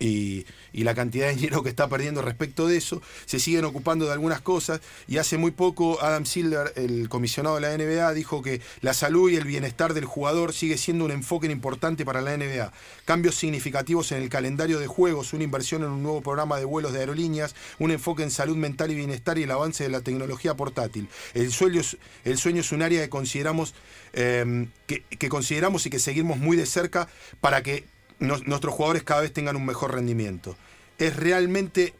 y, 0.00 0.46
la 0.72 0.94
cantidad 0.94 1.28
de 1.28 1.34
dinero 1.34 1.62
que 1.62 1.68
está 1.68 1.88
perdiendo 1.88 2.22
respecto 2.22 2.66
de 2.66 2.78
eso, 2.78 3.02
se 3.26 3.38
siguen 3.38 3.66
ocupando 3.66 4.06
de 4.06 4.12
algunas 4.12 4.40
cosas 4.40 4.80
y 5.06 5.18
hace 5.18 5.36
muy 5.36 5.50
poco 5.50 6.02
Adam 6.02 6.24
Silver, 6.24 6.72
el 6.76 7.08
comisionado 7.10 7.56
de 7.56 7.60
la 7.60 7.76
NBA, 7.76 8.14
dijo 8.14 8.40
que 8.40 8.62
la 8.80 8.94
salud 8.94 9.30
y 9.30 9.36
el 9.36 9.44
bienestar 9.44 9.92
del 9.92 10.06
jugador 10.06 10.54
sigue 10.54 10.78
siendo 10.78 11.04
un 11.04 11.10
enfoque 11.10 11.46
importante 11.48 12.04
para 12.04 12.22
la 12.22 12.36
NBA. 12.36 12.72
Cambios 13.04 13.34
significativos 13.34 14.10
en 14.12 14.22
el 14.22 14.30
calendario 14.30 14.78
de 14.78 14.86
juegos, 14.86 15.34
una 15.34 15.44
inversión 15.44 15.82
en 15.82 15.90
un 15.90 16.02
nuevo 16.02 16.22
programa 16.22 16.58
de 16.58 16.64
vuelos 16.64 16.92
de 16.94 17.00
aerolíneas, 17.00 17.54
un 17.78 17.90
enfoque 17.90 18.22
en 18.22 18.30
salud 18.30 18.56
mental 18.56 18.90
y 18.90 18.94
bienestar 18.94 19.38
y 19.38 19.42
el 19.42 19.50
avance 19.50 19.84
de 19.84 19.90
la 19.90 20.00
tecnología 20.00 20.54
portátil. 20.54 21.08
El 21.34 21.52
sueño 21.52 21.82
es, 22.24 22.72
un 22.72 22.82
área 22.82 23.02
que 23.02 23.10
consideramos, 23.10 23.74
eh, 24.14 24.66
que 24.86 25.28
consideramos 25.28 25.84
y 25.84 25.90
que 25.90 25.98
seguimos 25.98 26.38
muy 26.38 26.56
de 26.56 26.64
cerca 26.64 27.08
para 27.40 27.62
que 27.62 27.84
nuestros 28.20 28.74
jugadores 28.74 29.02
cada 29.02 29.22
vez 29.22 29.32
tengan 29.32 29.56
un 29.56 29.66
mejor 29.66 29.94
rendimiento. 29.94 30.56
Es 30.98 31.16
realmente 31.16 31.94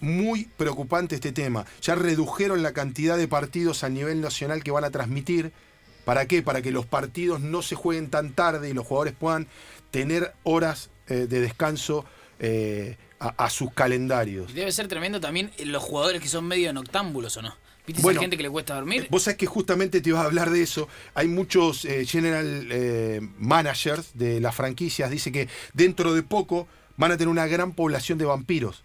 muy 0.00 0.44
preocupante 0.56 1.14
este 1.14 1.32
tema. 1.32 1.64
Ya 1.80 1.94
redujeron 1.94 2.62
la 2.62 2.72
cantidad 2.72 3.16
de 3.16 3.28
partidos 3.28 3.84
a 3.84 3.88
nivel 3.88 4.20
nacional 4.20 4.62
que 4.62 4.70
van 4.70 4.84
a 4.84 4.90
transmitir. 4.90 5.52
¿Para 6.04 6.26
qué? 6.26 6.42
Para 6.42 6.60
que 6.60 6.72
los 6.72 6.86
partidos 6.86 7.40
no 7.40 7.62
se 7.62 7.76
jueguen 7.76 8.10
tan 8.10 8.32
tarde 8.32 8.68
y 8.68 8.72
los 8.72 8.86
jugadores 8.86 9.14
puedan 9.14 9.46
tener 9.92 10.34
horas 10.42 10.90
eh, 11.06 11.26
de 11.28 11.40
descanso 11.40 12.04
eh, 12.40 12.96
a, 13.20 13.50
sus 13.50 13.72
calendarios. 13.72 14.52
Debe 14.52 14.72
ser 14.72 14.88
tremendo 14.88 15.20
también 15.20 15.52
eh, 15.56 15.64
los 15.64 15.82
jugadores 15.82 16.20
que 16.20 16.28
son 16.28 16.44
medio 16.44 16.72
noctámbulos 16.72 17.36
o 17.36 17.42
no. 17.42 17.54
¿Viste 17.86 18.02
Bueno, 18.02 18.18
esa 18.18 18.22
gente 18.22 18.36
que 18.36 18.42
le 18.44 18.50
cuesta 18.50 18.74
dormir? 18.74 19.08
Vos 19.10 19.24
sabés 19.24 19.38
que 19.38 19.46
justamente 19.46 20.00
te 20.00 20.08
ibas 20.10 20.22
a 20.22 20.26
hablar 20.26 20.50
de 20.50 20.62
eso. 20.62 20.88
Hay 21.14 21.26
muchos 21.28 21.84
eh, 21.84 22.06
general 22.06 22.68
eh, 22.70 23.20
managers 23.38 24.10
de 24.14 24.40
las 24.40 24.54
franquicias. 24.54 25.10
Dice 25.10 25.32
que 25.32 25.48
dentro 25.74 26.14
de 26.14 26.22
poco 26.22 26.68
van 26.96 27.12
a 27.12 27.16
tener 27.16 27.28
una 27.28 27.46
gran 27.46 27.72
población 27.72 28.18
de 28.18 28.24
vampiros. 28.24 28.84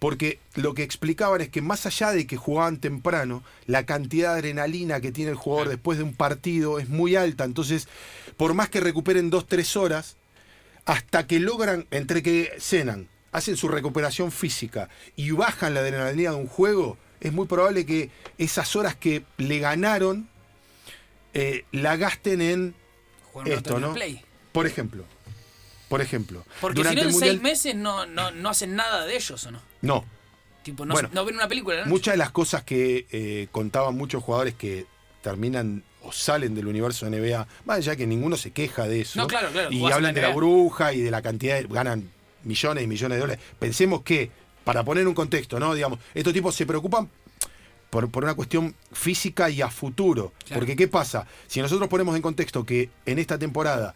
Porque 0.00 0.40
lo 0.56 0.74
que 0.74 0.82
explicaban 0.82 1.40
es 1.42 1.48
que 1.48 1.62
más 1.62 1.86
allá 1.86 2.10
de 2.10 2.26
que 2.26 2.36
jugaban 2.36 2.78
temprano, 2.78 3.44
la 3.66 3.86
cantidad 3.86 4.32
de 4.32 4.38
adrenalina 4.40 5.00
que 5.00 5.12
tiene 5.12 5.30
el 5.30 5.36
jugador 5.36 5.68
después 5.68 5.96
de 5.96 6.02
un 6.02 6.14
partido 6.14 6.80
es 6.80 6.88
muy 6.88 7.14
alta. 7.14 7.44
Entonces, 7.44 7.86
por 8.36 8.54
más 8.54 8.68
que 8.68 8.80
recuperen 8.80 9.30
dos, 9.30 9.46
tres 9.46 9.76
horas, 9.76 10.16
hasta 10.86 11.28
que 11.28 11.38
logran, 11.38 11.86
entre 11.92 12.24
que 12.24 12.52
cenan, 12.58 13.06
hacen 13.30 13.56
su 13.56 13.68
recuperación 13.68 14.32
física 14.32 14.88
y 15.14 15.30
bajan 15.30 15.74
la 15.74 15.80
adrenalina 15.80 16.30
de 16.30 16.36
un 16.36 16.48
juego, 16.48 16.98
es 17.22 17.32
muy 17.32 17.46
probable 17.46 17.86
que 17.86 18.10
esas 18.38 18.74
horas 18.76 18.94
que 18.96 19.24
le 19.38 19.58
ganaron 19.58 20.28
eh, 21.34 21.64
la 21.72 21.96
gasten 21.96 22.40
en 22.42 22.74
Jugar 23.32 23.46
un 23.48 23.52
esto, 23.54 23.80
¿no? 23.80 23.94
Play. 23.94 24.20
Por 24.52 24.66
ejemplo. 24.66 25.04
Por 25.88 26.00
ejemplo. 26.02 26.44
Porque 26.60 26.78
si 26.78 26.82
durante 26.82 27.02
no, 27.02 27.08
en 27.08 27.12
Mundial- 27.14 27.30
seis 27.30 27.42
meses 27.42 27.74
no, 27.74 28.06
no, 28.06 28.30
no 28.30 28.48
hacen 28.50 28.76
nada 28.76 29.06
de 29.06 29.16
ellos, 29.16 29.44
¿o 29.46 29.50
no? 29.50 29.62
No. 29.80 30.04
Tipo, 30.62 30.84
no, 30.86 30.94
Bueno, 30.94 31.08
no 31.12 31.24
ven 31.24 31.34
una 31.36 31.48
película. 31.48 31.84
Muchas 31.86 32.14
de 32.14 32.18
las 32.18 32.30
cosas 32.30 32.62
que 32.64 33.06
eh, 33.10 33.48
contaban 33.50 33.96
muchos 33.96 34.22
jugadores 34.22 34.54
que 34.54 34.86
terminan 35.22 35.82
o 36.02 36.12
salen 36.12 36.54
del 36.54 36.66
universo 36.66 37.08
de 37.08 37.18
NBA, 37.18 37.46
más 37.64 37.78
allá 37.78 37.96
que 37.96 38.06
ninguno 38.06 38.36
se 38.36 38.50
queja 38.50 38.86
de 38.88 39.02
eso. 39.02 39.18
No, 39.20 39.26
claro, 39.26 39.48
claro, 39.50 39.70
Y 39.70 39.84
hablan 39.84 40.14
la 40.14 40.20
de 40.20 40.28
la 40.28 40.34
bruja 40.34 40.92
y 40.92 41.00
de 41.00 41.10
la 41.10 41.22
cantidad 41.22 41.56
de. 41.60 41.66
ganan 41.68 42.10
millones 42.44 42.84
y 42.84 42.86
millones 42.86 43.16
de 43.16 43.20
dólares. 43.20 43.44
Pensemos 43.58 44.02
que, 44.02 44.30
para 44.64 44.84
poner 44.84 45.06
un 45.08 45.14
contexto, 45.14 45.58
¿no? 45.58 45.74
Digamos, 45.74 45.98
estos 46.14 46.32
tipos 46.32 46.54
se 46.54 46.66
preocupan 46.66 47.08
por, 47.90 48.10
por 48.10 48.24
una 48.24 48.34
cuestión 48.34 48.74
física 48.92 49.50
y 49.50 49.62
a 49.62 49.68
futuro. 49.68 50.32
Claro. 50.46 50.60
Porque, 50.60 50.76
¿qué 50.76 50.88
pasa? 50.88 51.26
Si 51.46 51.60
nosotros 51.60 51.88
ponemos 51.88 52.16
en 52.16 52.22
contexto 52.22 52.64
que 52.64 52.90
en 53.06 53.18
esta 53.18 53.38
temporada 53.38 53.94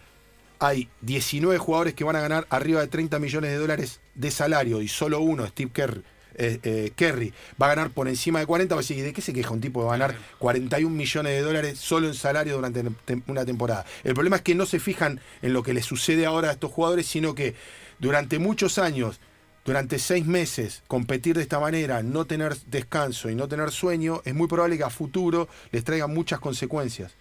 hay 0.59 0.89
19 1.03 1.59
jugadores 1.59 1.95
que 1.95 2.05
van 2.05 2.17
a 2.17 2.21
ganar 2.21 2.47
arriba 2.51 2.81
de 2.81 2.89
30 2.89 3.19
millones 3.19 3.51
de 3.51 3.57
dólares 3.59 4.01
de 4.15 4.31
salario 4.31 4.81
y 4.83 4.89
solo 4.89 5.21
uno, 5.21 5.47
Steve 5.47 5.71
Kerr, 5.73 6.03
eh, 6.39 6.61
eh, 6.63 6.93
Kerry, 6.95 7.33
va 7.61 7.67
a 7.67 7.69
ganar 7.71 7.91
por 7.91 8.09
encima 8.09 8.41
de 8.41 8.47
40, 8.47 8.75
va 8.75 8.81
a 8.81 8.83
decir, 8.83 8.99
¿y 8.99 9.01
¿de 9.01 9.15
qué 9.15 9.23
se 9.23 9.33
queja 9.33 9.51
un 9.53 9.61
tipo 9.61 9.83
de 9.83 9.91
ganar 9.91 10.15
41 10.39 10.95
millones 10.95 11.33
de 11.33 11.41
dólares 11.41 11.79
solo 11.79 12.09
en 12.09 12.15
salario 12.15 12.57
durante 12.57 12.85
una 13.27 13.47
temporada? 13.47 13.87
El 14.05 14.15
problema 14.15 14.37
es 14.37 14.43
que 14.43 14.55
no 14.55 14.67
se 14.67 14.79
fijan 14.79 15.21
en 15.41 15.55
lo 15.55 15.63
que 15.63 15.73
les 15.73 15.87
sucede 15.87 16.27
ahora 16.27 16.51
a 16.51 16.53
estos 16.53 16.71
jugadores, 16.71 17.07
sino 17.07 17.35
que 17.35 17.55
durante 17.99 18.39
muchos 18.39 18.77
años, 18.79 19.19
durante 19.67 19.99
seis 19.99 20.25
meses, 20.25 20.83
competir 20.87 21.37
de 21.37 21.43
esta 21.43 21.59
manera, 21.61 22.03
no 22.03 22.25
tener 22.25 22.57
descanso 22.67 23.29
y 23.29 23.35
no 23.35 23.49
tener 23.49 23.71
sueño, 23.73 24.23
es 24.25 24.35
muy 24.35 24.47
probable 24.49 24.79
que 24.79 24.85
a 24.85 24.91
futuro 24.91 25.49
les 25.73 25.83
traiga 25.85 26.07
muchas 26.07 26.39
consecuencias. 26.41 27.13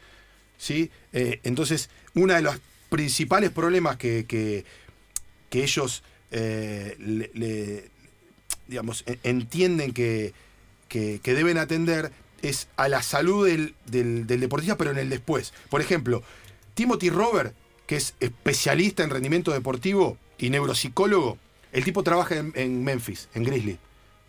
¿sí? 0.57 0.91
Eh, 1.11 1.39
entonces, 1.43 1.89
uno 2.13 2.33
de 2.35 2.41
los 2.43 2.55
principales 2.89 3.49
problemas 3.51 3.97
que, 3.97 4.25
que- 4.27 4.63
que 5.49 5.63
ellos 5.63 6.03
eh, 6.31 6.95
le- 6.99 7.89
digamos, 8.67 9.03
entienden 9.23 9.91
que, 9.93 10.33
que- 10.87 11.19
que 11.23 11.33
deben 11.33 11.57
atender 11.57 12.11
es 12.41 12.67
a 12.77 12.87
la 12.89 13.01
salud 13.01 13.47
del, 13.47 13.73
del- 13.85 14.27
del 14.27 14.39
deportista, 14.39 14.77
pero 14.77 14.91
en 14.91 14.97
el 14.97 15.09
después. 15.09 15.53
Por 15.69 15.81
ejemplo, 15.81 16.23
Timothy 16.73 17.09
Robert, 17.09 17.55
que 17.87 17.95
es 17.95 18.15
especialista 18.19 19.03
en 19.03 19.09
rendimiento 19.11 19.51
deportivo 19.51 20.17
y 20.37 20.49
neuropsicólogo, 20.49 21.37
el 21.75 21.83
tipo 21.83 22.03
trabaja 22.03 22.35
en, 22.37 22.83
Memphis, 22.85 23.27
en 23.35 23.43
Grizzly, 23.43 23.77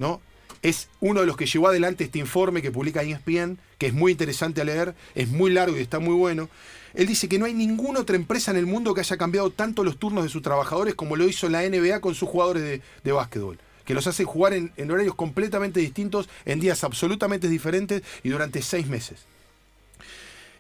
¿no? 0.00 0.20
Es 0.62 0.88
uno 0.98 1.20
de 1.20 1.26
los 1.26 1.36
que 1.36 1.46
llevó 1.46 1.68
adelante 1.68 2.02
este 2.02 2.18
informe 2.18 2.60
que 2.60 2.72
publica 2.72 3.04
ESPN, 3.04 3.56
que 3.78 3.86
es 3.86 3.94
muy 3.94 4.10
interesante 4.10 4.60
a 4.60 4.64
leer, 4.64 4.96
es 5.14 5.28
muy 5.28 5.52
largo 5.52 5.76
y 5.76 5.80
está 5.80 6.00
muy 6.00 6.14
bueno. 6.14 6.48
Él 6.94 7.06
dice 7.06 7.28
que 7.28 7.38
no 7.38 7.44
hay 7.44 7.54
ninguna 7.54 8.00
otra 8.00 8.16
empresa 8.16 8.50
en 8.50 8.56
el 8.56 8.66
mundo 8.66 8.94
que 8.94 9.00
haya 9.00 9.16
cambiado 9.16 9.50
tanto 9.50 9.84
los 9.84 9.96
turnos 9.96 10.24
de 10.24 10.28
sus 10.28 10.42
trabajadores 10.42 10.96
como 10.96 11.14
lo 11.14 11.28
hizo 11.28 11.48
la 11.48 11.62
NBA 11.62 12.00
con 12.00 12.16
sus 12.16 12.28
jugadores 12.28 12.82
de, 13.04 13.12
básquetbol. 13.12 13.60
Que 13.84 13.94
los 13.94 14.08
hace 14.08 14.24
jugar 14.24 14.52
en 14.52 14.90
horarios 14.90 15.14
completamente 15.14 15.78
distintos, 15.78 16.28
en 16.46 16.58
días 16.58 16.82
absolutamente 16.82 17.48
diferentes 17.48 18.02
y 18.24 18.30
durante 18.30 18.60
seis 18.60 18.88
meses. 18.88 19.20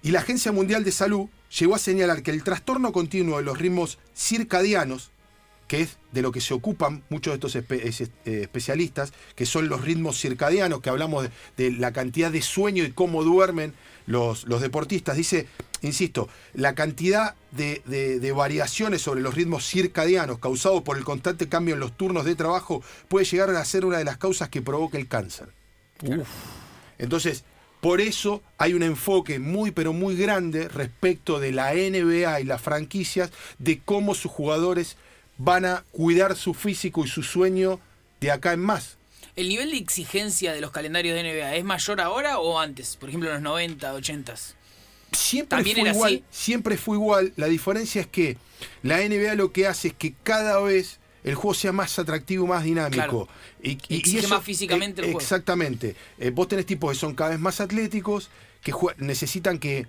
Y 0.04 0.12
la 0.12 0.20
Agencia 0.20 0.52
Mundial 0.52 0.84
de 0.84 0.92
Salud 0.92 1.26
llegó 1.58 1.74
a 1.74 1.80
señalar 1.80 2.22
que 2.22 2.30
el 2.30 2.44
trastorno 2.44 2.92
continuo 2.92 3.38
de 3.38 3.42
los 3.42 3.58
ritmos 3.58 3.98
circadianos, 4.14 5.10
que 5.68 5.80
es 5.82 5.96
de 6.12 6.22
lo 6.22 6.30
que 6.32 6.40
se 6.40 6.54
ocupan 6.54 7.02
muchos 7.08 7.32
de 7.32 7.34
estos 7.36 7.56
espe- 7.56 7.82
es- 7.84 8.00
eh, 8.00 8.08
especialistas, 8.42 9.12
que 9.34 9.46
son 9.46 9.68
los 9.68 9.82
ritmos 9.82 10.20
circadianos, 10.20 10.80
que 10.80 10.90
hablamos 10.90 11.24
de, 11.24 11.30
de 11.70 11.76
la 11.76 11.92
cantidad 11.92 12.30
de 12.30 12.40
sueño 12.42 12.84
y 12.84 12.92
cómo 12.92 13.24
duermen 13.24 13.74
los, 14.06 14.44
los 14.46 14.60
deportistas. 14.60 15.16
Dice, 15.16 15.48
insisto, 15.82 16.28
la 16.54 16.74
cantidad 16.76 17.34
de, 17.50 17.82
de- 17.86 18.20
de 18.20 18.32
variaciones 18.32 19.02
sobre 19.02 19.20
los 19.20 19.34
ritmos 19.34 19.66
circadianos 19.66 20.38
causados 20.38 20.82
por 20.82 20.96
el 20.96 21.04
constante 21.04 21.48
cambio 21.48 21.74
en 21.74 21.80
los 21.80 21.96
turnos 21.96 22.24
de 22.24 22.36
trabajo 22.36 22.82
puede 23.08 23.24
llegar 23.26 23.50
a 23.50 23.64
ser 23.64 23.84
una 23.84 23.98
de 23.98 24.04
las 24.04 24.18
causas 24.18 24.48
que 24.48 24.62
provoca 24.62 24.98
el 24.98 25.08
cáncer. 25.08 25.48
Entonces, 26.98 27.44
por 27.80 28.00
eso 28.00 28.42
hay 28.58 28.74
un 28.74 28.82
enfoque 28.82 29.38
muy 29.38 29.70
pero 29.70 29.92
muy 29.92 30.16
grande 30.16 30.68
respecto 30.68 31.38
de 31.40 31.52
la 31.52 31.72
NBA 31.74 32.40
y 32.40 32.44
las 32.44 32.60
franquicias 32.62 33.30
de 33.58 33.80
cómo 33.84 34.14
sus 34.14 34.30
jugadores 34.30 34.96
van 35.38 35.64
a 35.64 35.84
cuidar 35.92 36.36
su 36.36 36.54
físico 36.54 37.04
y 37.04 37.08
su 37.08 37.22
sueño 37.22 37.80
de 38.20 38.30
acá 38.30 38.52
en 38.52 38.60
más. 38.60 38.96
¿El 39.36 39.48
nivel 39.48 39.70
de 39.70 39.76
exigencia 39.76 40.52
de 40.54 40.60
los 40.62 40.70
calendarios 40.70 41.14
de 41.14 41.22
NBA 41.22 41.56
es 41.56 41.64
mayor 41.64 42.00
ahora 42.00 42.38
o 42.38 42.58
antes? 42.58 42.96
Por 42.96 43.10
ejemplo, 43.10 43.28
en 43.28 43.34
los 43.34 43.42
90, 43.42 43.92
80. 43.92 44.34
Siempre 45.12 45.56
¿También 45.56 45.76
fue 45.76 45.82
era 45.88 45.92
igual, 45.96 46.14
así? 46.14 46.24
siempre 46.30 46.76
fue 46.76 46.96
igual. 46.96 47.32
La 47.36 47.46
diferencia 47.46 48.00
es 48.00 48.06
que 48.06 48.36
la 48.82 48.98
NBA 49.06 49.34
lo 49.34 49.52
que 49.52 49.66
hace 49.66 49.88
es 49.88 49.94
que 49.94 50.14
cada 50.22 50.58
vez 50.60 50.98
el 51.22 51.34
juego 51.34 51.54
sea 51.54 51.72
más 51.72 51.98
atractivo, 51.98 52.46
más 52.46 52.64
dinámico. 52.64 52.96
Claro. 52.96 53.28
Y, 53.62 53.78
y- 53.88 54.26
más 54.26 54.42
físicamente 54.42 55.00
el 55.02 55.06
juego. 55.08 55.20
Exactamente. 55.20 55.96
Eh, 56.18 56.30
vos 56.30 56.48
tenés 56.48 56.66
tipos 56.66 56.92
que 56.92 56.98
son 56.98 57.14
cada 57.14 57.30
vez 57.30 57.40
más 57.40 57.60
atléticos, 57.60 58.30
que 58.62 58.72
necesitan 58.98 59.58
que... 59.58 59.86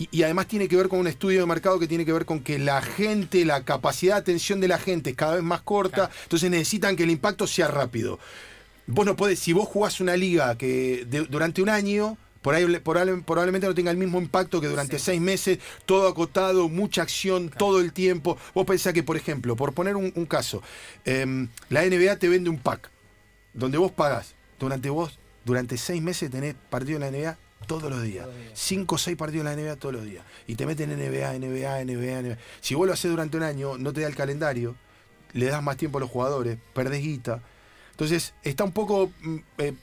Y, 0.00 0.08
y 0.10 0.22
además 0.22 0.48
tiene 0.48 0.66
que 0.66 0.76
ver 0.76 0.88
con 0.88 0.98
un 0.98 1.06
estudio 1.06 1.40
de 1.40 1.46
mercado 1.46 1.78
que 1.78 1.86
tiene 1.86 2.04
que 2.06 2.12
ver 2.12 2.24
con 2.24 2.40
que 2.40 2.58
la 2.58 2.80
gente, 2.80 3.44
la 3.44 3.64
capacidad 3.64 4.14
de 4.14 4.20
atención 4.22 4.58
de 4.58 4.66
la 4.66 4.78
gente 4.78 5.10
es 5.10 5.16
cada 5.16 5.34
vez 5.34 5.44
más 5.44 5.60
corta, 5.60 6.10
entonces 6.22 6.50
necesitan 6.50 6.96
que 6.96 7.02
el 7.02 7.10
impacto 7.10 7.46
sea 7.46 7.68
rápido. 7.68 8.18
Vos 8.86 9.04
no 9.04 9.14
podés, 9.14 9.38
si 9.38 9.52
vos 9.52 9.68
jugás 9.68 10.00
una 10.00 10.16
liga 10.16 10.56
que 10.56 11.04
de- 11.06 11.26
durante 11.26 11.60
un 11.62 11.68
año, 11.68 12.16
por 12.40 12.54
ahí 12.54 12.64
probable- 12.64 13.22
probablemente 13.22 13.66
no 13.66 13.74
tenga 13.74 13.90
el 13.90 13.98
mismo 13.98 14.18
impacto 14.18 14.58
que 14.62 14.68
durante 14.68 14.98
seis 14.98 15.20
meses, 15.20 15.58
todo 15.84 16.08
acotado, 16.08 16.70
mucha 16.70 17.02
acción 17.02 17.50
todo 17.50 17.80
el 17.80 17.92
tiempo. 17.92 18.38
Vos 18.54 18.64
pensás 18.66 18.94
que, 18.94 19.02
por 19.02 19.18
ejemplo, 19.18 19.54
por 19.54 19.74
poner 19.74 19.96
un, 19.96 20.10
un 20.16 20.24
caso, 20.24 20.62
em, 21.04 21.48
la 21.68 21.84
NBA 21.84 22.16
te 22.18 22.28
vende 22.30 22.48
un 22.48 22.56
pack 22.58 22.88
donde 23.52 23.76
vos 23.76 23.92
pagás 23.92 24.34
durante 24.58 24.88
vos, 24.88 25.18
durante 25.44 25.76
seis 25.76 26.00
meses 26.00 26.30
tenés 26.30 26.54
partido 26.70 26.96
en 26.96 27.00
la 27.02 27.08
NBA 27.08 27.36
todos 27.66 27.90
los 27.90 28.02
días. 28.02 28.26
Cinco 28.54 28.94
o 28.96 28.98
seis 28.98 29.16
partidos 29.16 29.46
en 29.46 29.56
la 29.56 29.62
NBA 29.62 29.76
todos 29.76 29.94
los 29.94 30.04
días. 30.04 30.24
Y 30.46 30.54
te 30.56 30.66
meten 30.66 30.90
NBA, 30.90 31.32
NBA, 31.38 31.84
NBA, 31.84 32.22
NBA. 32.22 32.38
Si 32.60 32.74
vos 32.74 32.86
lo 32.86 32.92
haces 32.92 33.10
durante 33.10 33.36
un 33.36 33.42
año, 33.42 33.78
no 33.78 33.92
te 33.92 34.00
da 34.00 34.08
el 34.08 34.16
calendario, 34.16 34.74
le 35.32 35.46
das 35.46 35.62
más 35.62 35.76
tiempo 35.76 35.98
a 35.98 36.00
los 36.00 36.10
jugadores, 36.10 36.58
perdés 36.74 37.02
guita. 37.02 37.42
Entonces, 37.92 38.34
está 38.42 38.64
un 38.64 38.72
poco. 38.72 39.10
mm, 39.22 39.36
eh, 39.58 39.74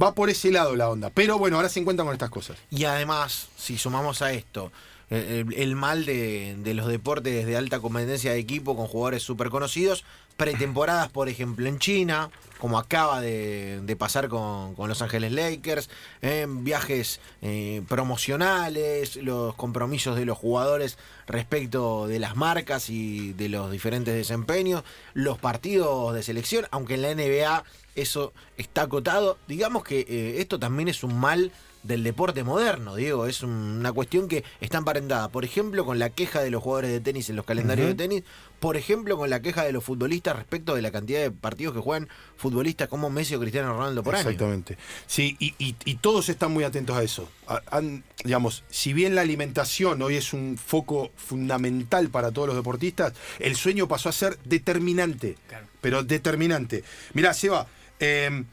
va 0.00 0.14
por 0.14 0.28
ese 0.30 0.50
lado 0.50 0.74
la 0.76 0.88
onda. 0.88 1.10
Pero 1.10 1.38
bueno, 1.38 1.56
ahora 1.56 1.68
se 1.68 1.80
encuentran 1.80 2.06
con 2.06 2.14
estas 2.14 2.30
cosas. 2.30 2.56
Y 2.70 2.84
además, 2.84 3.48
si 3.56 3.78
sumamos 3.78 4.22
a 4.22 4.32
esto, 4.32 4.72
el, 5.10 5.18
el- 5.50 5.54
el 5.54 5.76
mal 5.76 6.04
de, 6.06 6.56
de 6.58 6.74
los 6.74 6.88
deportes 6.88 7.46
de 7.46 7.56
alta 7.56 7.78
competencia 7.80 8.32
de 8.32 8.38
equipo 8.38 8.74
con 8.76 8.86
jugadores 8.88 9.22
súper 9.22 9.50
conocidos, 9.50 10.04
pretemporadas, 10.36 11.10
por 11.10 11.28
ejemplo, 11.28 11.68
en 11.68 11.78
China, 11.78 12.30
como 12.64 12.78
acaba 12.78 13.20
de, 13.20 13.82
de 13.82 13.94
pasar 13.94 14.28
con, 14.30 14.74
con 14.74 14.88
Los 14.88 15.02
Ángeles 15.02 15.32
Lakers, 15.32 15.90
en 16.22 16.64
viajes 16.64 17.20
eh, 17.42 17.82
promocionales, 17.90 19.16
los 19.16 19.54
compromisos 19.54 20.16
de 20.16 20.24
los 20.24 20.38
jugadores 20.38 20.96
respecto 21.26 22.06
de 22.06 22.18
las 22.18 22.36
marcas 22.36 22.88
y 22.88 23.34
de 23.34 23.50
los 23.50 23.70
diferentes 23.70 24.14
desempeños, 24.14 24.82
los 25.12 25.36
partidos 25.36 26.14
de 26.14 26.22
selección, 26.22 26.64
aunque 26.70 26.94
en 26.94 27.02
la 27.02 27.14
NBA 27.14 27.64
eso 27.96 28.32
está 28.56 28.82
acotado, 28.82 29.36
digamos 29.46 29.84
que 29.84 30.00
eh, 30.08 30.36
esto 30.40 30.58
también 30.58 30.88
es 30.88 31.04
un 31.04 31.18
mal 31.20 31.52
del 31.82 32.02
deporte 32.02 32.44
moderno, 32.44 32.94
Diego. 32.94 33.26
Es 33.26 33.42
un- 33.42 33.50
una 33.80 33.92
cuestión 33.92 34.26
que 34.26 34.42
está 34.62 34.78
emparentada, 34.78 35.28
por 35.28 35.44
ejemplo, 35.44 35.84
con 35.84 35.98
la 35.98 36.08
queja 36.08 36.40
de 36.40 36.50
los 36.50 36.62
jugadores 36.62 36.90
de 36.90 37.00
tenis 37.00 37.28
en 37.28 37.36
los 37.36 37.44
calendarios 37.44 37.88
de 37.88 37.94
tenis, 37.94 38.22
por 38.64 38.78
ejemplo, 38.78 39.18
con 39.18 39.28
la 39.28 39.42
queja 39.42 39.62
de 39.62 39.72
los 39.72 39.84
futbolistas 39.84 40.34
respecto 40.36 40.74
de 40.74 40.80
la 40.80 40.90
cantidad 40.90 41.20
de 41.20 41.30
partidos 41.30 41.74
que 41.74 41.80
juegan 41.80 42.08
futbolistas 42.38 42.88
como 42.88 43.10
Messi 43.10 43.34
o 43.34 43.40
Cristiano 43.40 43.74
Ronaldo 43.74 44.02
por 44.02 44.14
año. 44.14 44.22
Exactamente. 44.30 44.78
Sí, 45.06 45.36
y, 45.38 45.54
y- 45.58 45.76
y 45.84 45.96
todos 45.96 46.30
están 46.30 46.50
muy 46.50 46.64
atentos 46.64 46.96
a 46.96 47.02
eso. 47.02 47.28
A- 47.46 47.60
han- 47.70 48.04
digamos, 48.24 48.64
si 48.70 48.94
bien 48.94 49.14
la 49.14 49.20
alimentación 49.20 50.00
hoy 50.00 50.16
es 50.16 50.32
un 50.32 50.56
foco 50.56 51.10
fundamental 51.14 52.08
para 52.08 52.32
todos 52.32 52.48
los 52.48 52.56
deportistas, 52.56 53.12
el 53.38 53.54
sueño 53.54 53.86
pasó 53.86 54.08
a 54.08 54.12
ser 54.12 54.38
determinante. 54.46 55.36
Claro. 55.46 55.66
Pero 55.82 56.02
determinante. 56.02 56.84
Mirá, 57.12 57.34
Seba, 57.34 57.66
eh, 58.00 58.44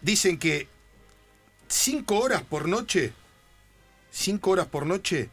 dicen 0.00 0.38
que 0.38 0.68
cinco 1.66 2.20
horas 2.20 2.42
por 2.42 2.68
noche, 2.68 3.12
cinco 4.12 4.50
horas 4.50 4.66
por 4.66 4.86
noche, 4.86 5.28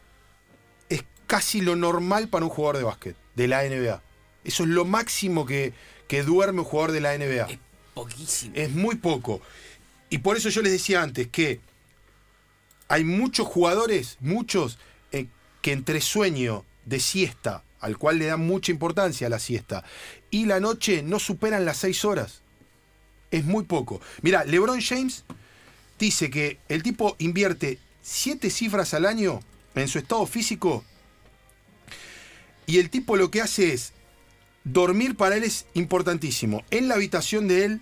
es 0.88 1.04
casi 1.28 1.60
lo 1.60 1.76
normal 1.76 2.26
para 2.26 2.44
un 2.44 2.50
jugador 2.50 2.78
de 2.78 2.82
básquet, 2.82 3.16
de 3.36 3.48
la 3.48 3.62
NBA. 3.62 4.02
Eso 4.44 4.62
es 4.64 4.68
lo 4.68 4.84
máximo 4.84 5.46
que, 5.46 5.72
que 6.08 6.22
duerme 6.22 6.60
un 6.60 6.64
jugador 6.64 6.92
de 6.92 7.00
la 7.00 7.16
NBA. 7.16 7.46
Es 7.50 7.58
poquísimo. 7.94 8.52
Es 8.56 8.70
muy 8.70 8.96
poco. 8.96 9.40
Y 10.10 10.18
por 10.18 10.36
eso 10.36 10.48
yo 10.48 10.62
les 10.62 10.72
decía 10.72 11.02
antes 11.02 11.28
que 11.28 11.60
hay 12.88 13.04
muchos 13.04 13.46
jugadores, 13.46 14.16
muchos, 14.20 14.78
eh, 15.12 15.26
que 15.62 15.72
entre 15.72 16.00
sueño 16.00 16.64
de 16.84 17.00
siesta, 17.00 17.64
al 17.80 17.98
cual 17.98 18.18
le 18.18 18.26
dan 18.26 18.46
mucha 18.46 18.72
importancia 18.72 19.26
a 19.26 19.30
la 19.30 19.38
siesta, 19.38 19.84
y 20.30 20.46
la 20.46 20.60
noche 20.60 21.02
no 21.02 21.18
superan 21.18 21.64
las 21.64 21.78
seis 21.78 22.04
horas. 22.04 22.42
Es 23.30 23.44
muy 23.44 23.64
poco. 23.64 24.00
Mira, 24.22 24.44
LeBron 24.44 24.80
James 24.80 25.24
dice 25.98 26.30
que 26.30 26.58
el 26.68 26.82
tipo 26.82 27.16
invierte 27.18 27.78
siete 28.02 28.50
cifras 28.50 28.94
al 28.94 29.04
año 29.04 29.40
en 29.74 29.88
su 29.88 29.98
estado 29.98 30.24
físico 30.26 30.84
y 32.66 32.78
el 32.78 32.90
tipo 32.90 33.16
lo 33.16 33.30
que 33.30 33.40
hace 33.40 33.72
es 33.72 33.92
dormir 34.64 35.16
para 35.16 35.36
él 35.36 35.44
es 35.44 35.66
importantísimo. 35.74 36.64
En 36.70 36.88
la 36.88 36.96
habitación 36.96 37.48
de 37.48 37.64
él 37.64 37.80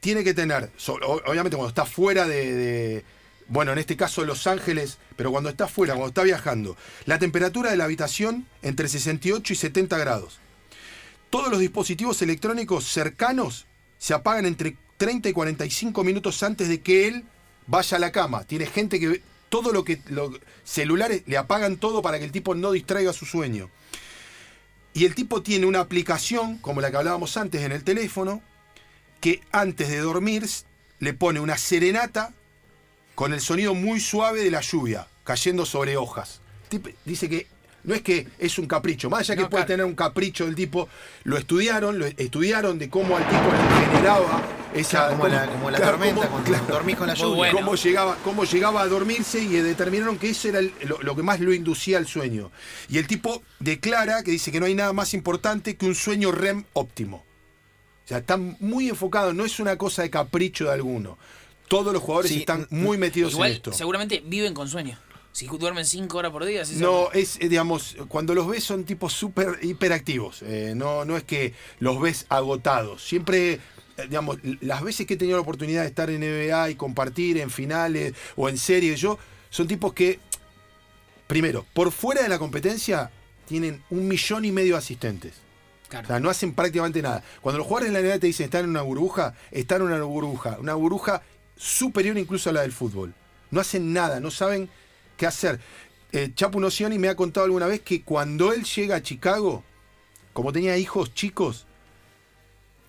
tiene 0.00 0.24
que 0.24 0.34
tener, 0.34 0.70
obviamente 0.86 1.56
cuando 1.56 1.68
está 1.68 1.84
fuera 1.84 2.26
de, 2.26 3.04
bueno, 3.48 3.72
en 3.72 3.78
este 3.78 3.96
caso 3.96 4.24
Los 4.24 4.46
Ángeles, 4.46 4.98
pero 5.16 5.30
cuando 5.30 5.50
está 5.50 5.68
fuera, 5.68 5.92
cuando 5.92 6.08
está 6.08 6.22
viajando, 6.22 6.76
la 7.04 7.18
temperatura 7.18 7.70
de 7.70 7.76
la 7.76 7.84
habitación 7.84 8.46
entre 8.62 8.88
68 8.88 9.52
y 9.52 9.56
70 9.56 9.98
grados. 9.98 10.38
Todos 11.28 11.50
los 11.50 11.60
dispositivos 11.60 12.22
electrónicos 12.22 12.86
cercanos 12.86 13.66
se 13.98 14.14
apagan 14.14 14.46
entre 14.46 14.76
30 14.96 15.28
y 15.28 15.32
45 15.32 16.02
minutos 16.02 16.42
antes 16.42 16.68
de 16.68 16.80
que 16.80 17.06
él 17.06 17.24
vaya 17.66 17.98
a 17.98 18.00
la 18.00 18.10
cama. 18.10 18.44
Tiene 18.44 18.66
gente 18.66 18.98
que 18.98 19.22
todo 19.50 19.72
lo 19.72 19.84
que 19.84 20.00
los 20.08 20.40
celulares 20.64 21.22
le 21.26 21.36
apagan 21.36 21.76
todo 21.76 22.00
para 22.00 22.18
que 22.18 22.24
el 22.24 22.32
tipo 22.32 22.54
no 22.54 22.72
distraiga 22.72 23.12
su 23.12 23.26
sueño. 23.26 23.68
Y 24.94 25.04
el 25.04 25.14
tipo 25.14 25.42
tiene 25.42 25.66
una 25.66 25.80
aplicación, 25.80 26.56
como 26.58 26.80
la 26.80 26.90
que 26.90 26.96
hablábamos 26.96 27.36
antes 27.36 27.62
en 27.62 27.72
el 27.72 27.84
teléfono, 27.84 28.42
que 29.20 29.42
antes 29.52 29.88
de 29.88 29.98
dormir 29.98 30.48
le 30.98 31.12
pone 31.12 31.40
una 31.40 31.58
serenata 31.58 32.32
con 33.14 33.34
el 33.34 33.40
sonido 33.40 33.74
muy 33.74 34.00
suave 34.00 34.42
de 34.42 34.50
la 34.50 34.62
lluvia 34.62 35.06
cayendo 35.24 35.66
sobre 35.66 35.96
hojas. 35.96 36.40
Dice 37.04 37.28
que 37.28 37.46
no 37.84 37.94
es 37.94 38.02
que 38.02 38.26
es 38.38 38.58
un 38.58 38.66
capricho, 38.66 39.08
más 39.10 39.20
allá 39.20 39.36
que 39.36 39.42
No, 39.42 39.50
puede 39.50 39.64
claro. 39.64 39.74
tener 39.80 39.86
un 39.86 39.94
capricho 39.94 40.44
del 40.46 40.54
tipo, 40.54 40.88
lo 41.24 41.36
estudiaron, 41.38 41.98
lo 41.98 42.06
estudiaron 42.06 42.78
de 42.78 42.88
cómo 42.90 43.16
al 43.16 43.24
tipo 43.28 43.42
le 43.42 43.86
generaba 43.86 44.42
esa 44.74 45.08
Como 45.10 45.26
la, 45.28 45.46
como 45.46 45.70
la 45.70 45.78
claro, 45.78 45.92
tormenta, 45.92 46.14
cómo- 46.20 46.30
cuando 46.30 46.48
claro, 46.50 46.66
dormís 46.68 46.96
con 46.96 47.06
la 47.08 47.14
lluvia. 47.14 47.36
bueno. 47.36 47.56
cómo 47.58 47.74
llegaba, 47.74 48.16
cómo 48.24 48.44
llegaba 48.44 48.82
a 48.82 48.86
dormirse 48.86 49.40
y 49.42 49.48
determinaron 49.48 50.18
que 50.18 50.30
eso 50.30 50.48
era 50.48 50.58
el- 50.60 50.72
lo, 50.86 50.98
lo 51.02 51.16
que 51.16 51.22
más 51.22 51.40
lo 51.40 51.52
inducía 51.52 51.98
al 51.98 52.06
sueño. 52.06 52.50
Y 52.88 52.98
el 52.98 53.06
tipo 53.06 53.42
declara 53.58 54.22
que 54.22 54.30
dice 54.30 54.52
que 54.52 54.60
no 54.60 54.66
hay 54.66 54.74
nada 54.74 54.92
más 54.92 55.14
importante 55.14 55.76
que 55.76 55.86
un 55.86 55.94
sueño 55.94 56.30
REM 56.32 56.64
óptimo. 56.74 57.24
O 58.04 58.08
sea, 58.10 58.18
está 58.18 58.36
muy 58.36 58.88
enfocado, 58.88 59.32
no 59.32 59.44
es 59.44 59.58
una 59.60 59.76
cosa 59.76 60.02
de 60.02 60.10
capricho 60.10 60.64
de 60.66 60.72
alguno. 60.72 61.16
Todos 61.68 61.92
los 61.92 62.02
jugadores 62.02 62.32
Sí, 62.32 62.40
están 62.40 62.66
muy 62.70 62.98
metidos 62.98 63.32
Igual, 63.34 63.50
en 63.50 63.56
esto. 63.56 63.72
seguramente 63.72 64.22
viven 64.26 64.52
con 64.54 64.68
sueño. 64.68 64.98
Si 65.32 65.46
duermen 65.46 65.84
5 65.86 66.18
horas 66.18 66.32
por 66.32 66.44
día, 66.44 66.64
se- 66.64 66.74
No, 66.76 67.10
es, 67.12 67.36
eh, 67.40 67.48
digamos, 67.48 67.96
cuando 68.08 68.34
los 68.34 68.46
ves 68.48 68.64
son 68.64 68.84
tipos 68.84 69.12
súper 69.12 69.58
hiperactivos. 69.62 70.42
Eh, 70.42 70.72
no, 70.76 71.04
no 71.04 71.16
es 71.16 71.22
que 71.24 71.54
los 71.78 72.00
ves 72.00 72.26
agotados. 72.28 73.02
Siempre, 73.04 73.52
eh, 73.54 73.60
digamos, 74.08 74.38
las 74.60 74.82
veces 74.82 75.06
que 75.06 75.14
he 75.14 75.16
tenido 75.16 75.36
la 75.38 75.42
oportunidad 75.42 75.82
de 75.82 75.88
estar 75.88 76.10
en 76.10 76.22
NBA 76.22 76.70
y 76.70 76.74
compartir 76.74 77.38
en 77.38 77.50
finales 77.50 78.14
o 78.36 78.48
en 78.48 78.58
series, 78.58 79.00
yo, 79.00 79.18
son 79.50 79.68
tipos 79.68 79.92
que, 79.92 80.18
primero, 81.26 81.64
por 81.74 81.92
fuera 81.92 82.22
de 82.22 82.28
la 82.28 82.38
competencia, 82.38 83.10
tienen 83.46 83.82
un 83.90 84.06
millón 84.08 84.44
y 84.44 84.52
medio 84.52 84.74
de 84.74 84.78
asistentes. 84.78 85.34
Claro. 85.88 86.06
O 86.06 86.08
sea, 86.08 86.20
no 86.20 86.30
hacen 86.30 86.54
prácticamente 86.54 87.02
nada. 87.02 87.22
Cuando 87.40 87.58
los 87.58 87.66
jugadores 87.66 87.88
en 87.88 87.94
la 87.94 88.00
NBA 88.00 88.18
te 88.20 88.26
dicen 88.28 88.44
están 88.44 88.64
en 88.64 88.70
una 88.70 88.82
burbuja, 88.82 89.34
están 89.50 89.80
en 89.82 89.88
una 89.88 90.02
burbuja. 90.02 90.56
Una 90.60 90.74
burbuja 90.74 91.22
superior 91.56 92.16
incluso 92.16 92.50
a 92.50 92.52
la 92.52 92.60
del 92.62 92.72
fútbol. 92.72 93.12
No 93.50 93.60
hacen 93.60 93.92
nada, 93.92 94.20
no 94.20 94.30
saben 94.30 94.70
qué 95.20 95.26
hacer. 95.26 95.60
Eh, 96.12 96.32
Chapu 96.34 96.58
Nocioni 96.58 96.98
me 96.98 97.08
ha 97.08 97.14
contado 97.14 97.44
alguna 97.44 97.66
vez 97.66 97.82
que 97.82 98.02
cuando 98.02 98.54
él 98.54 98.64
llega 98.64 98.96
a 98.96 99.02
Chicago, 99.02 99.62
como 100.32 100.50
tenía 100.50 100.78
hijos 100.78 101.12
chicos, 101.12 101.66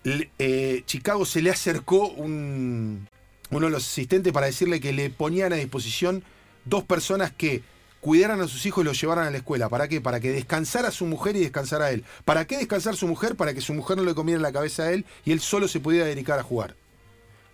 eh, 0.04 0.82
Chicago 0.86 1.26
se 1.26 1.42
le 1.42 1.50
acercó 1.50 2.08
un, 2.08 3.06
uno 3.50 3.66
de 3.66 3.70
los 3.70 3.86
asistentes 3.86 4.32
para 4.32 4.46
decirle 4.46 4.80
que 4.80 4.92
le 4.92 5.10
ponían 5.10 5.52
a 5.52 5.56
disposición 5.56 6.24
dos 6.64 6.84
personas 6.84 7.32
que 7.32 7.62
cuidaran 8.00 8.40
a 8.40 8.48
sus 8.48 8.64
hijos 8.64 8.82
y 8.82 8.86
los 8.86 9.00
llevaran 9.00 9.26
a 9.26 9.30
la 9.30 9.36
escuela. 9.36 9.68
¿Para 9.68 9.86
qué? 9.86 10.00
Para 10.00 10.18
que 10.18 10.32
descansara 10.32 10.90
su 10.90 11.04
mujer 11.04 11.36
y 11.36 11.40
descansara 11.40 11.90
él. 11.90 12.02
¿Para 12.24 12.46
qué 12.46 12.56
descansar 12.56 12.96
su 12.96 13.06
mujer? 13.06 13.36
Para 13.36 13.52
que 13.52 13.60
su 13.60 13.74
mujer 13.74 13.98
no 13.98 14.04
le 14.04 14.14
comiera 14.14 14.40
la 14.40 14.52
cabeza 14.52 14.84
a 14.84 14.92
él 14.92 15.04
y 15.24 15.32
él 15.32 15.40
solo 15.40 15.68
se 15.68 15.80
pudiera 15.80 16.06
dedicar 16.06 16.38
a 16.38 16.42
jugar. 16.42 16.74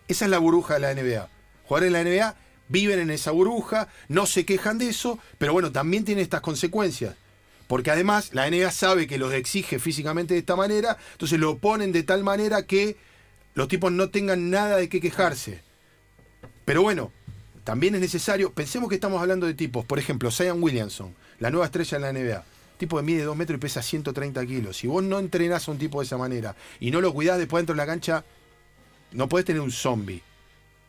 Esa 0.06 0.24
es 0.24 0.30
la 0.30 0.38
burbuja 0.38 0.74
de 0.74 0.80
la 0.80 0.94
NBA. 0.94 1.28
Jugadores 1.66 1.92
de 1.92 2.04
la 2.04 2.08
NBA 2.08 2.47
viven 2.68 2.98
en 2.98 3.10
esa 3.10 3.30
burbuja, 3.30 3.88
no 4.08 4.26
se 4.26 4.44
quejan 4.44 4.78
de 4.78 4.88
eso, 4.88 5.18
pero 5.38 5.52
bueno, 5.52 5.72
también 5.72 6.04
tiene 6.04 6.22
estas 6.22 6.40
consecuencias. 6.40 7.14
Porque 7.66 7.90
además 7.90 8.30
la 8.32 8.48
NBA 8.50 8.70
sabe 8.70 9.06
que 9.06 9.18
los 9.18 9.32
exige 9.32 9.78
físicamente 9.78 10.34
de 10.34 10.40
esta 10.40 10.56
manera, 10.56 10.96
entonces 11.12 11.38
lo 11.38 11.58
ponen 11.58 11.92
de 11.92 12.02
tal 12.02 12.24
manera 12.24 12.64
que 12.64 12.96
los 13.54 13.68
tipos 13.68 13.92
no 13.92 14.08
tengan 14.08 14.50
nada 14.50 14.76
de 14.76 14.88
qué 14.88 15.00
quejarse. 15.00 15.60
Pero 16.64 16.82
bueno, 16.82 17.12
también 17.64 17.94
es 17.94 18.00
necesario, 18.00 18.52
pensemos 18.52 18.88
que 18.88 18.94
estamos 18.94 19.20
hablando 19.20 19.46
de 19.46 19.54
tipos, 19.54 19.84
por 19.84 19.98
ejemplo, 19.98 20.30
Zion 20.30 20.62
Williamson, 20.62 21.14
la 21.38 21.50
nueva 21.50 21.66
estrella 21.66 21.96
en 21.96 22.02
la 22.02 22.12
NBA. 22.12 22.44
Tipo 22.78 22.96
que 22.96 23.02
mide 23.02 23.24
2 23.24 23.36
metros 23.36 23.58
y 23.58 23.60
pesa 23.60 23.82
130 23.82 24.46
kilos. 24.46 24.76
Si 24.76 24.86
vos 24.86 25.02
no 25.02 25.18
entrenás 25.18 25.68
a 25.68 25.72
un 25.72 25.78
tipo 25.78 26.00
de 26.00 26.06
esa 26.06 26.16
manera 26.16 26.54
y 26.80 26.90
no 26.90 27.00
lo 27.00 27.12
cuidás 27.12 27.38
después 27.38 27.60
dentro 27.60 27.74
de 27.74 27.78
la 27.78 27.86
cancha, 27.86 28.24
no 29.12 29.28
podés 29.28 29.44
tener 29.44 29.60
un 29.60 29.72
zombie. 29.72 30.22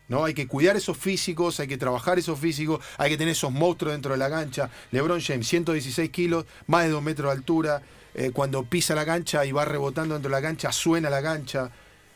¿No? 0.10 0.26
Hay 0.26 0.34
que 0.34 0.48
cuidar 0.48 0.76
esos 0.76 0.98
físicos, 0.98 1.60
hay 1.60 1.68
que 1.68 1.78
trabajar 1.78 2.20
esos 2.20 2.38
físicos, 2.38 2.84
hay 2.98 3.12
que 3.12 3.18
tener 3.18 3.32
esos 3.32 3.52
monstruos 3.52 3.94
dentro 3.94 4.12
de 4.12 4.18
la 4.18 4.30
cancha. 4.30 4.70
LeBron 4.92 5.22
James, 5.22 5.48
116 5.48 6.10
kilos, 6.10 6.46
más 6.68 6.84
de 6.84 6.90
2 6.90 7.02
metros 7.02 7.32
de 7.32 7.38
altura. 7.38 7.82
eh, 8.16 8.32
cuando 8.34 8.64
pisa 8.64 8.96
la 8.96 9.06
cancha 9.06 9.46
y 9.46 9.52
va 9.52 9.66
rebotando 9.66 10.16
dentro 10.16 10.30
de 10.30 10.36
la 10.36 10.42
cancha, 10.42 10.72
suena 10.72 11.10
la 11.10 11.22
cancha. 11.22 11.70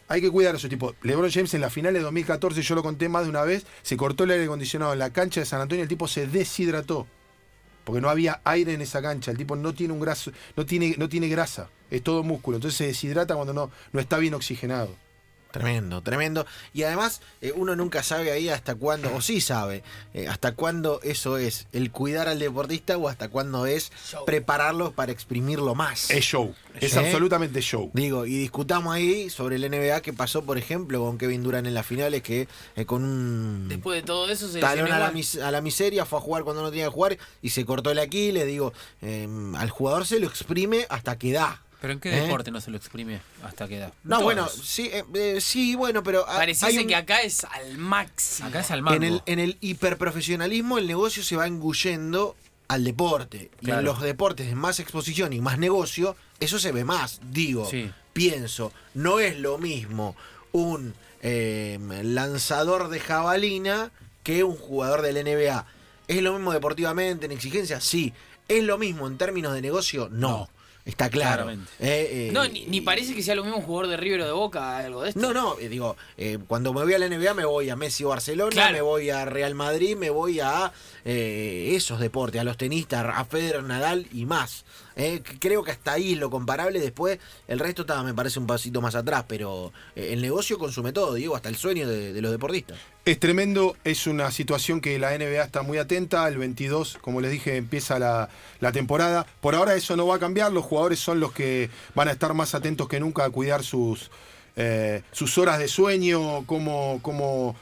Hay 0.08 0.22
que 0.22 0.32
cuidar 0.32 0.56
a 0.56 0.58
esos 0.58 0.70
tipos. 0.70 0.96
LeBron 1.04 1.32
James 1.32 1.54
en 1.54 1.62
la 1.62 1.70
final 1.70 1.94
de 1.94 2.02
2014, 2.02 2.62
yo 2.62 2.76
lo 2.76 2.84
conté 2.84 3.08
más 3.10 3.24
de 3.24 3.30
una 3.30 3.44
vez, 3.44 3.66
se 3.84 3.96
cortó 3.96 4.24
el 4.26 4.32
aire 4.32 4.46
acondicionado 4.46 4.94
en 4.94 5.00
la 5.00 5.12
cancha 5.12 5.40
de 5.40 5.46
San 5.46 5.62
Antonio, 5.62 5.84
el 5.84 5.90
tipo 5.90 6.08
se 6.08 6.28
deshidrató. 6.28 7.08
Porque 7.84 8.02
no 8.02 8.10
había 8.10 8.42
aire 8.44 8.74
en 8.74 8.82
esa 8.82 9.02
cancha. 9.02 9.32
El 9.32 9.38
tipo 9.38 9.56
no 9.56 9.74
tiene 9.74 9.94
un 9.94 10.00
graso, 10.00 10.32
no 10.56 10.66
tiene, 10.66 10.96
no 10.98 11.10
tiene 11.10 11.28
grasa, 11.28 11.70
es 11.92 12.02
todo 12.02 12.24
músculo. 12.24 12.58
Entonces 12.58 12.78
se 12.78 12.88
deshidrata 12.88 13.36
cuando 13.36 13.54
no, 13.54 13.72
no 13.92 14.00
está 14.00 14.18
bien 14.18 14.34
oxigenado. 14.34 15.03
Tremendo, 15.54 16.02
tremendo. 16.02 16.46
Y 16.74 16.82
además, 16.84 17.22
eh, 17.42 17.54
uno 17.56 17.76
nunca 17.76 18.02
sabe 18.02 18.32
ahí 18.32 18.50
hasta 18.50 18.74
cuándo, 18.76 19.14
o 19.16 19.22
sí 19.22 19.40
sabe, 19.40 19.84
eh, 20.16 20.28
hasta 20.28 20.54
cuándo 20.56 21.00
eso 21.04 21.38
es 21.38 21.68
el 21.72 21.92
cuidar 21.92 22.28
al 22.28 22.40
deportista 22.40 22.98
o 22.98 23.08
hasta 23.08 23.30
cuándo 23.30 23.68
es 23.68 23.92
Show. 24.10 24.26
prepararlo 24.26 24.94
para 24.94 25.12
exprimirlo 25.12 25.76
más. 25.76 26.10
Es 26.10 26.26
show, 26.26 26.56
es 26.82 26.92
¿Sí? 26.94 26.98
absolutamente 26.98 27.62
show. 27.62 27.92
Digo, 27.94 28.26
y 28.26 28.36
discutamos 28.38 28.96
ahí 28.96 29.30
sobre 29.30 29.58
el 29.58 29.70
NBA 29.70 30.02
que 30.02 30.12
pasó, 30.12 30.44
por 30.44 30.58
ejemplo, 30.58 31.00
con 31.02 31.20
Kevin 31.20 31.44
Durant 31.44 31.68
en 31.68 31.76
las 31.76 31.86
finales, 31.86 32.24
que 32.24 32.48
eh, 32.76 32.86
con 32.86 33.04
un 33.04 33.68
Después 33.70 34.02
de 34.02 34.06
todo 34.08 34.30
eso 34.32 34.48
se 34.48 34.60
talón 34.60 34.92
a 34.92 34.98
la, 34.98 35.12
mis- 35.12 35.36
a 35.38 35.52
la 35.52 35.62
miseria 35.62 36.06
fue 36.06 36.18
a 36.18 36.22
jugar 36.22 36.44
cuando 36.44 36.64
no 36.64 36.72
tenía 36.72 36.86
que 36.86 36.92
jugar 36.92 37.18
y 37.44 37.50
se 37.52 37.64
cortó 37.64 37.92
el 37.92 38.00
Aquiles. 38.00 38.48
Digo, 38.48 38.74
eh, 39.04 39.28
al 39.56 39.70
jugador 39.70 40.08
se 40.08 40.20
lo 40.20 40.26
exprime 40.28 40.88
hasta 40.90 41.18
que 41.20 41.32
da. 41.32 41.62
¿Pero 41.84 41.96
en 41.96 42.00
qué 42.00 42.18
¿Eh? 42.18 42.22
deporte 42.22 42.50
no 42.50 42.62
se 42.62 42.72
lo 42.72 42.78
exprime 42.78 43.20
hasta 43.44 43.68
qué 43.68 43.76
edad? 43.76 43.92
No, 44.06 44.12
Todos. 44.16 44.24
bueno, 44.24 44.48
sí, 44.48 44.90
eh, 44.94 45.04
eh, 45.16 45.42
sí, 45.42 45.76
bueno, 45.76 46.02
pero 46.02 46.26
Pareciese 46.26 46.80
un- 46.80 46.88
que 46.88 46.96
acá 46.96 47.22
es 47.24 47.44
al 47.44 47.78
máximo. 47.78 48.48
Acá 48.48 48.62
es 48.62 48.72
al 48.72 48.82
mango. 48.82 48.96
en 48.96 49.04
el, 49.04 49.22
en 49.26 49.40
el 49.40 49.58
hiperprofesionalismo 49.60 50.78
el 50.78 50.88
negocio 50.88 51.24
se 51.24 51.36
va 51.36 51.46
engullendo 51.46 52.38
al 52.70 52.86
deporte. 52.86 53.52
Y 53.60 53.70
en 53.72 53.84
los 53.84 54.00
deportes 54.02 54.48
de 54.48 54.56
más 54.56 54.80
exposición 54.80 55.34
y 55.34 55.42
más 55.42 55.58
negocio, 55.60 56.16
eso 56.40 56.58
se 56.58 56.72
ve 56.72 56.86
más. 56.86 57.20
Digo, 57.32 57.68
Sí. 57.70 57.92
pienso, 58.14 58.72
no 58.94 59.20
es 59.20 59.38
lo 59.38 59.58
mismo 59.58 60.16
un 60.54 60.94
eh, 61.22 61.78
lanzador 62.02 62.88
de 62.88 63.02
jabalina 63.02 63.92
que 64.24 64.46
un 64.46 64.56
jugador 64.56 65.02
del 65.02 65.18
NBA. 65.18 65.66
¿Es 66.08 66.22
lo 66.22 66.32
mismo 66.32 66.54
deportivamente, 66.54 67.26
en 67.26 67.34
exigencia? 67.34 67.82
Sí. 67.82 68.14
¿Es 68.48 68.64
lo 68.64 68.78
mismo 68.78 69.06
en 69.08 69.18
términos 69.18 69.54
de 69.54 69.62
negocio? 69.62 70.08
No. 70.10 70.50
Está 70.86 71.10
claro. 71.10 71.50
Eh, 71.50 71.58
eh, 71.80 72.30
No, 72.34 72.46
ni, 72.48 72.66
ni 72.66 72.82
parece 72.82 73.16
que 73.16 73.24
sea 73.24 73.36
lo 73.36 73.44
mismo 73.44 73.60
un 73.60 73.64
jugador 73.64 73.88
de 73.90 73.96
River 73.98 74.22
o 74.22 74.26
de 74.26 74.32
Boca, 74.34 74.78
algo 74.80 75.04
de 75.04 75.10
esto. 75.10 75.22
No, 75.22 75.34
no, 75.34 75.58
eh, 75.58 75.70
digo, 75.70 75.96
eh, 76.18 76.40
cuando 76.46 76.74
me 76.74 76.84
voy 76.84 76.94
a 76.94 77.00
la 77.00 77.08
NBA 77.08 77.34
me 77.34 77.46
voy 77.46 77.70
a 77.70 77.76
Messi 77.78 78.04
o 78.04 78.10
Barcelona, 78.10 78.52
Claro. 78.52 78.74
me 78.74 78.82
voy 78.82 79.10
a 79.10 79.24
Real 79.24 79.56
Madrid, 79.56 79.96
me 79.96 80.10
voy 80.10 80.42
a 80.42 80.74
eh, 81.06 81.72
esos 81.76 82.00
deportes, 82.02 82.42
a 82.42 82.44
los 82.44 82.58
tenistas, 82.58 83.06
a 83.16 83.24
Federer, 83.24 83.64
Nadal 83.64 84.08
y 84.14 84.26
más. 84.26 84.66
Eh, 84.96 85.22
creo 85.40 85.64
que 85.64 85.72
hasta 85.72 85.94
ahí 85.94 86.14
es 86.14 86.20
lo 86.20 86.30
comparable, 86.30 86.80
después 86.80 87.20
el 87.48 87.60
resto 87.60 87.82
está, 87.82 88.02
me 88.04 88.14
parece 88.14 88.40
un 88.40 88.48
pasito 88.48 88.82
más 88.82 88.96
atrás, 88.96 89.26
pero 89.28 89.72
eh, 89.96 90.10
el 90.12 90.22
negocio 90.22 90.60
consume 90.60 90.92
todo, 90.92 91.16
digo, 91.16 91.36
hasta 91.36 91.50
el 91.50 91.56
sueño 91.56 91.88
de, 91.88 92.22
los 92.22 92.32
deportistas. 92.32 92.78
Es 93.06 93.20
tremendo, 93.20 93.76
es 93.84 94.08
una 94.08 94.32
situación 94.32 94.80
que 94.80 94.98
la 94.98 95.18
NBA 95.18 95.44
está 95.44 95.62
muy 95.62 95.78
atenta. 95.78 96.26
El 96.28 96.38
22, 96.38 97.00
como 97.02 97.20
les 97.20 97.32
dije, 97.32 97.58
empieza 97.58 98.00
la, 98.00 98.30
temporada. 98.72 99.26
Por 99.42 99.56
ahora 99.56 99.76
eso 99.76 99.98
no 99.98 100.08
va 100.08 100.16
a 100.16 100.20
cambiar, 100.20 100.54
los 100.54 100.64
jugadores 100.64 101.00
son 101.00 101.20
los 101.20 101.34
que 101.34 101.70
van 101.96 102.08
a 102.08 102.12
estar 102.12 102.34
más 102.34 102.56
atentos 102.56 102.88
que 102.88 103.00
nunca 103.00 103.26
a 103.26 103.30
cuidar 103.30 103.64
sus, 103.64 104.10
eh, 104.56 105.02
sus 105.12 105.38
horas 105.38 105.60
de 105.60 105.68
sueño, 105.68 106.46
cómo, 106.46 107.00
cómo, 107.02 107.56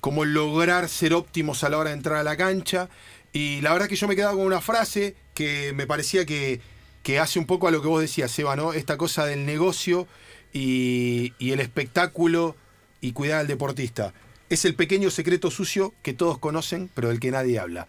cómo 0.00 0.24
lograr 0.26 0.88
ser 0.88 1.14
óptimos 1.14 1.64
a 1.64 1.70
la 1.70 1.78
hora 1.78 1.90
de 1.90 1.96
entrar 1.96 2.18
a 2.18 2.22
la 2.22 2.36
cancha. 2.36 2.90
Y 3.32 3.60
la 3.60 3.72
verdad 3.72 3.88
que 3.88 3.96
yo 3.96 4.08
me 4.08 4.16
quedaba 4.16 4.32
con 4.32 4.44
una 4.44 4.60
frase 4.60 5.14
que 5.38 5.72
me 5.72 5.86
parecía 5.86 6.26
que, 6.26 6.60
que 7.04 7.20
hace 7.20 7.38
un 7.38 7.46
poco 7.46 7.68
a 7.68 7.70
lo 7.70 7.80
que 7.80 7.86
vos 7.86 8.00
decías, 8.00 8.28
Seba, 8.28 8.56
¿no? 8.56 8.72
Esta 8.72 8.96
cosa 8.96 9.24
del 9.24 9.46
negocio 9.46 10.08
y, 10.52 11.32
y 11.38 11.52
el 11.52 11.60
espectáculo 11.60 12.56
y 13.00 13.12
cuidar 13.12 13.38
al 13.38 13.46
deportista. 13.46 14.12
Es 14.50 14.64
el 14.64 14.74
pequeño 14.74 15.10
secreto 15.10 15.52
sucio 15.52 15.94
que 16.02 16.12
todos 16.12 16.38
conocen, 16.38 16.90
pero 16.92 17.06
del 17.06 17.20
que 17.20 17.30
nadie 17.30 17.60
habla. 17.60 17.86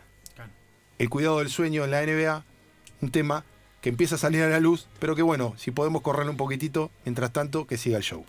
El 1.00 1.10
cuidado 1.10 1.40
del 1.40 1.50
sueño 1.50 1.84
en 1.84 1.90
la 1.90 2.06
NBA, 2.06 2.46
un 3.02 3.10
tema 3.10 3.44
que 3.82 3.90
empieza 3.90 4.14
a 4.14 4.20
salir 4.20 4.44
a 4.44 4.50
la 4.50 4.60
luz, 4.60 4.88
pero 5.00 5.16
que 5.16 5.24
bueno, 5.24 5.56
si 5.58 5.72
podemos 5.72 6.04
correr 6.04 6.30
un 6.30 6.38
poquitito, 6.38 6.92
mientras 7.04 7.34
tanto, 7.34 7.66
que 7.66 7.80
siga 7.80 7.98
el 7.98 8.04
show. 8.04 8.28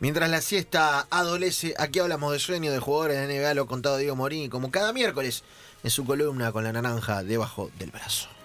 Mientras 0.00 0.28
la 0.28 0.40
siesta 0.40 1.06
adolece, 1.08 1.74
aquí 1.78 2.00
hablamos 2.00 2.32
de 2.32 2.40
sueño 2.40 2.72
de 2.72 2.80
jugadores 2.80 3.16
de 3.16 3.28
NBA, 3.28 3.54
lo 3.54 3.62
ha 3.62 3.66
contado 3.68 3.96
Diego 3.96 4.16
Morini, 4.16 4.48
como 4.48 4.72
cada 4.72 4.92
miércoles 4.92 5.44
en 5.84 5.90
su 5.90 6.04
columna 6.04 6.50
con 6.50 6.64
la 6.64 6.72
naranja 6.72 7.22
debajo 7.22 7.70
del 7.78 7.92
brazo. 7.92 8.35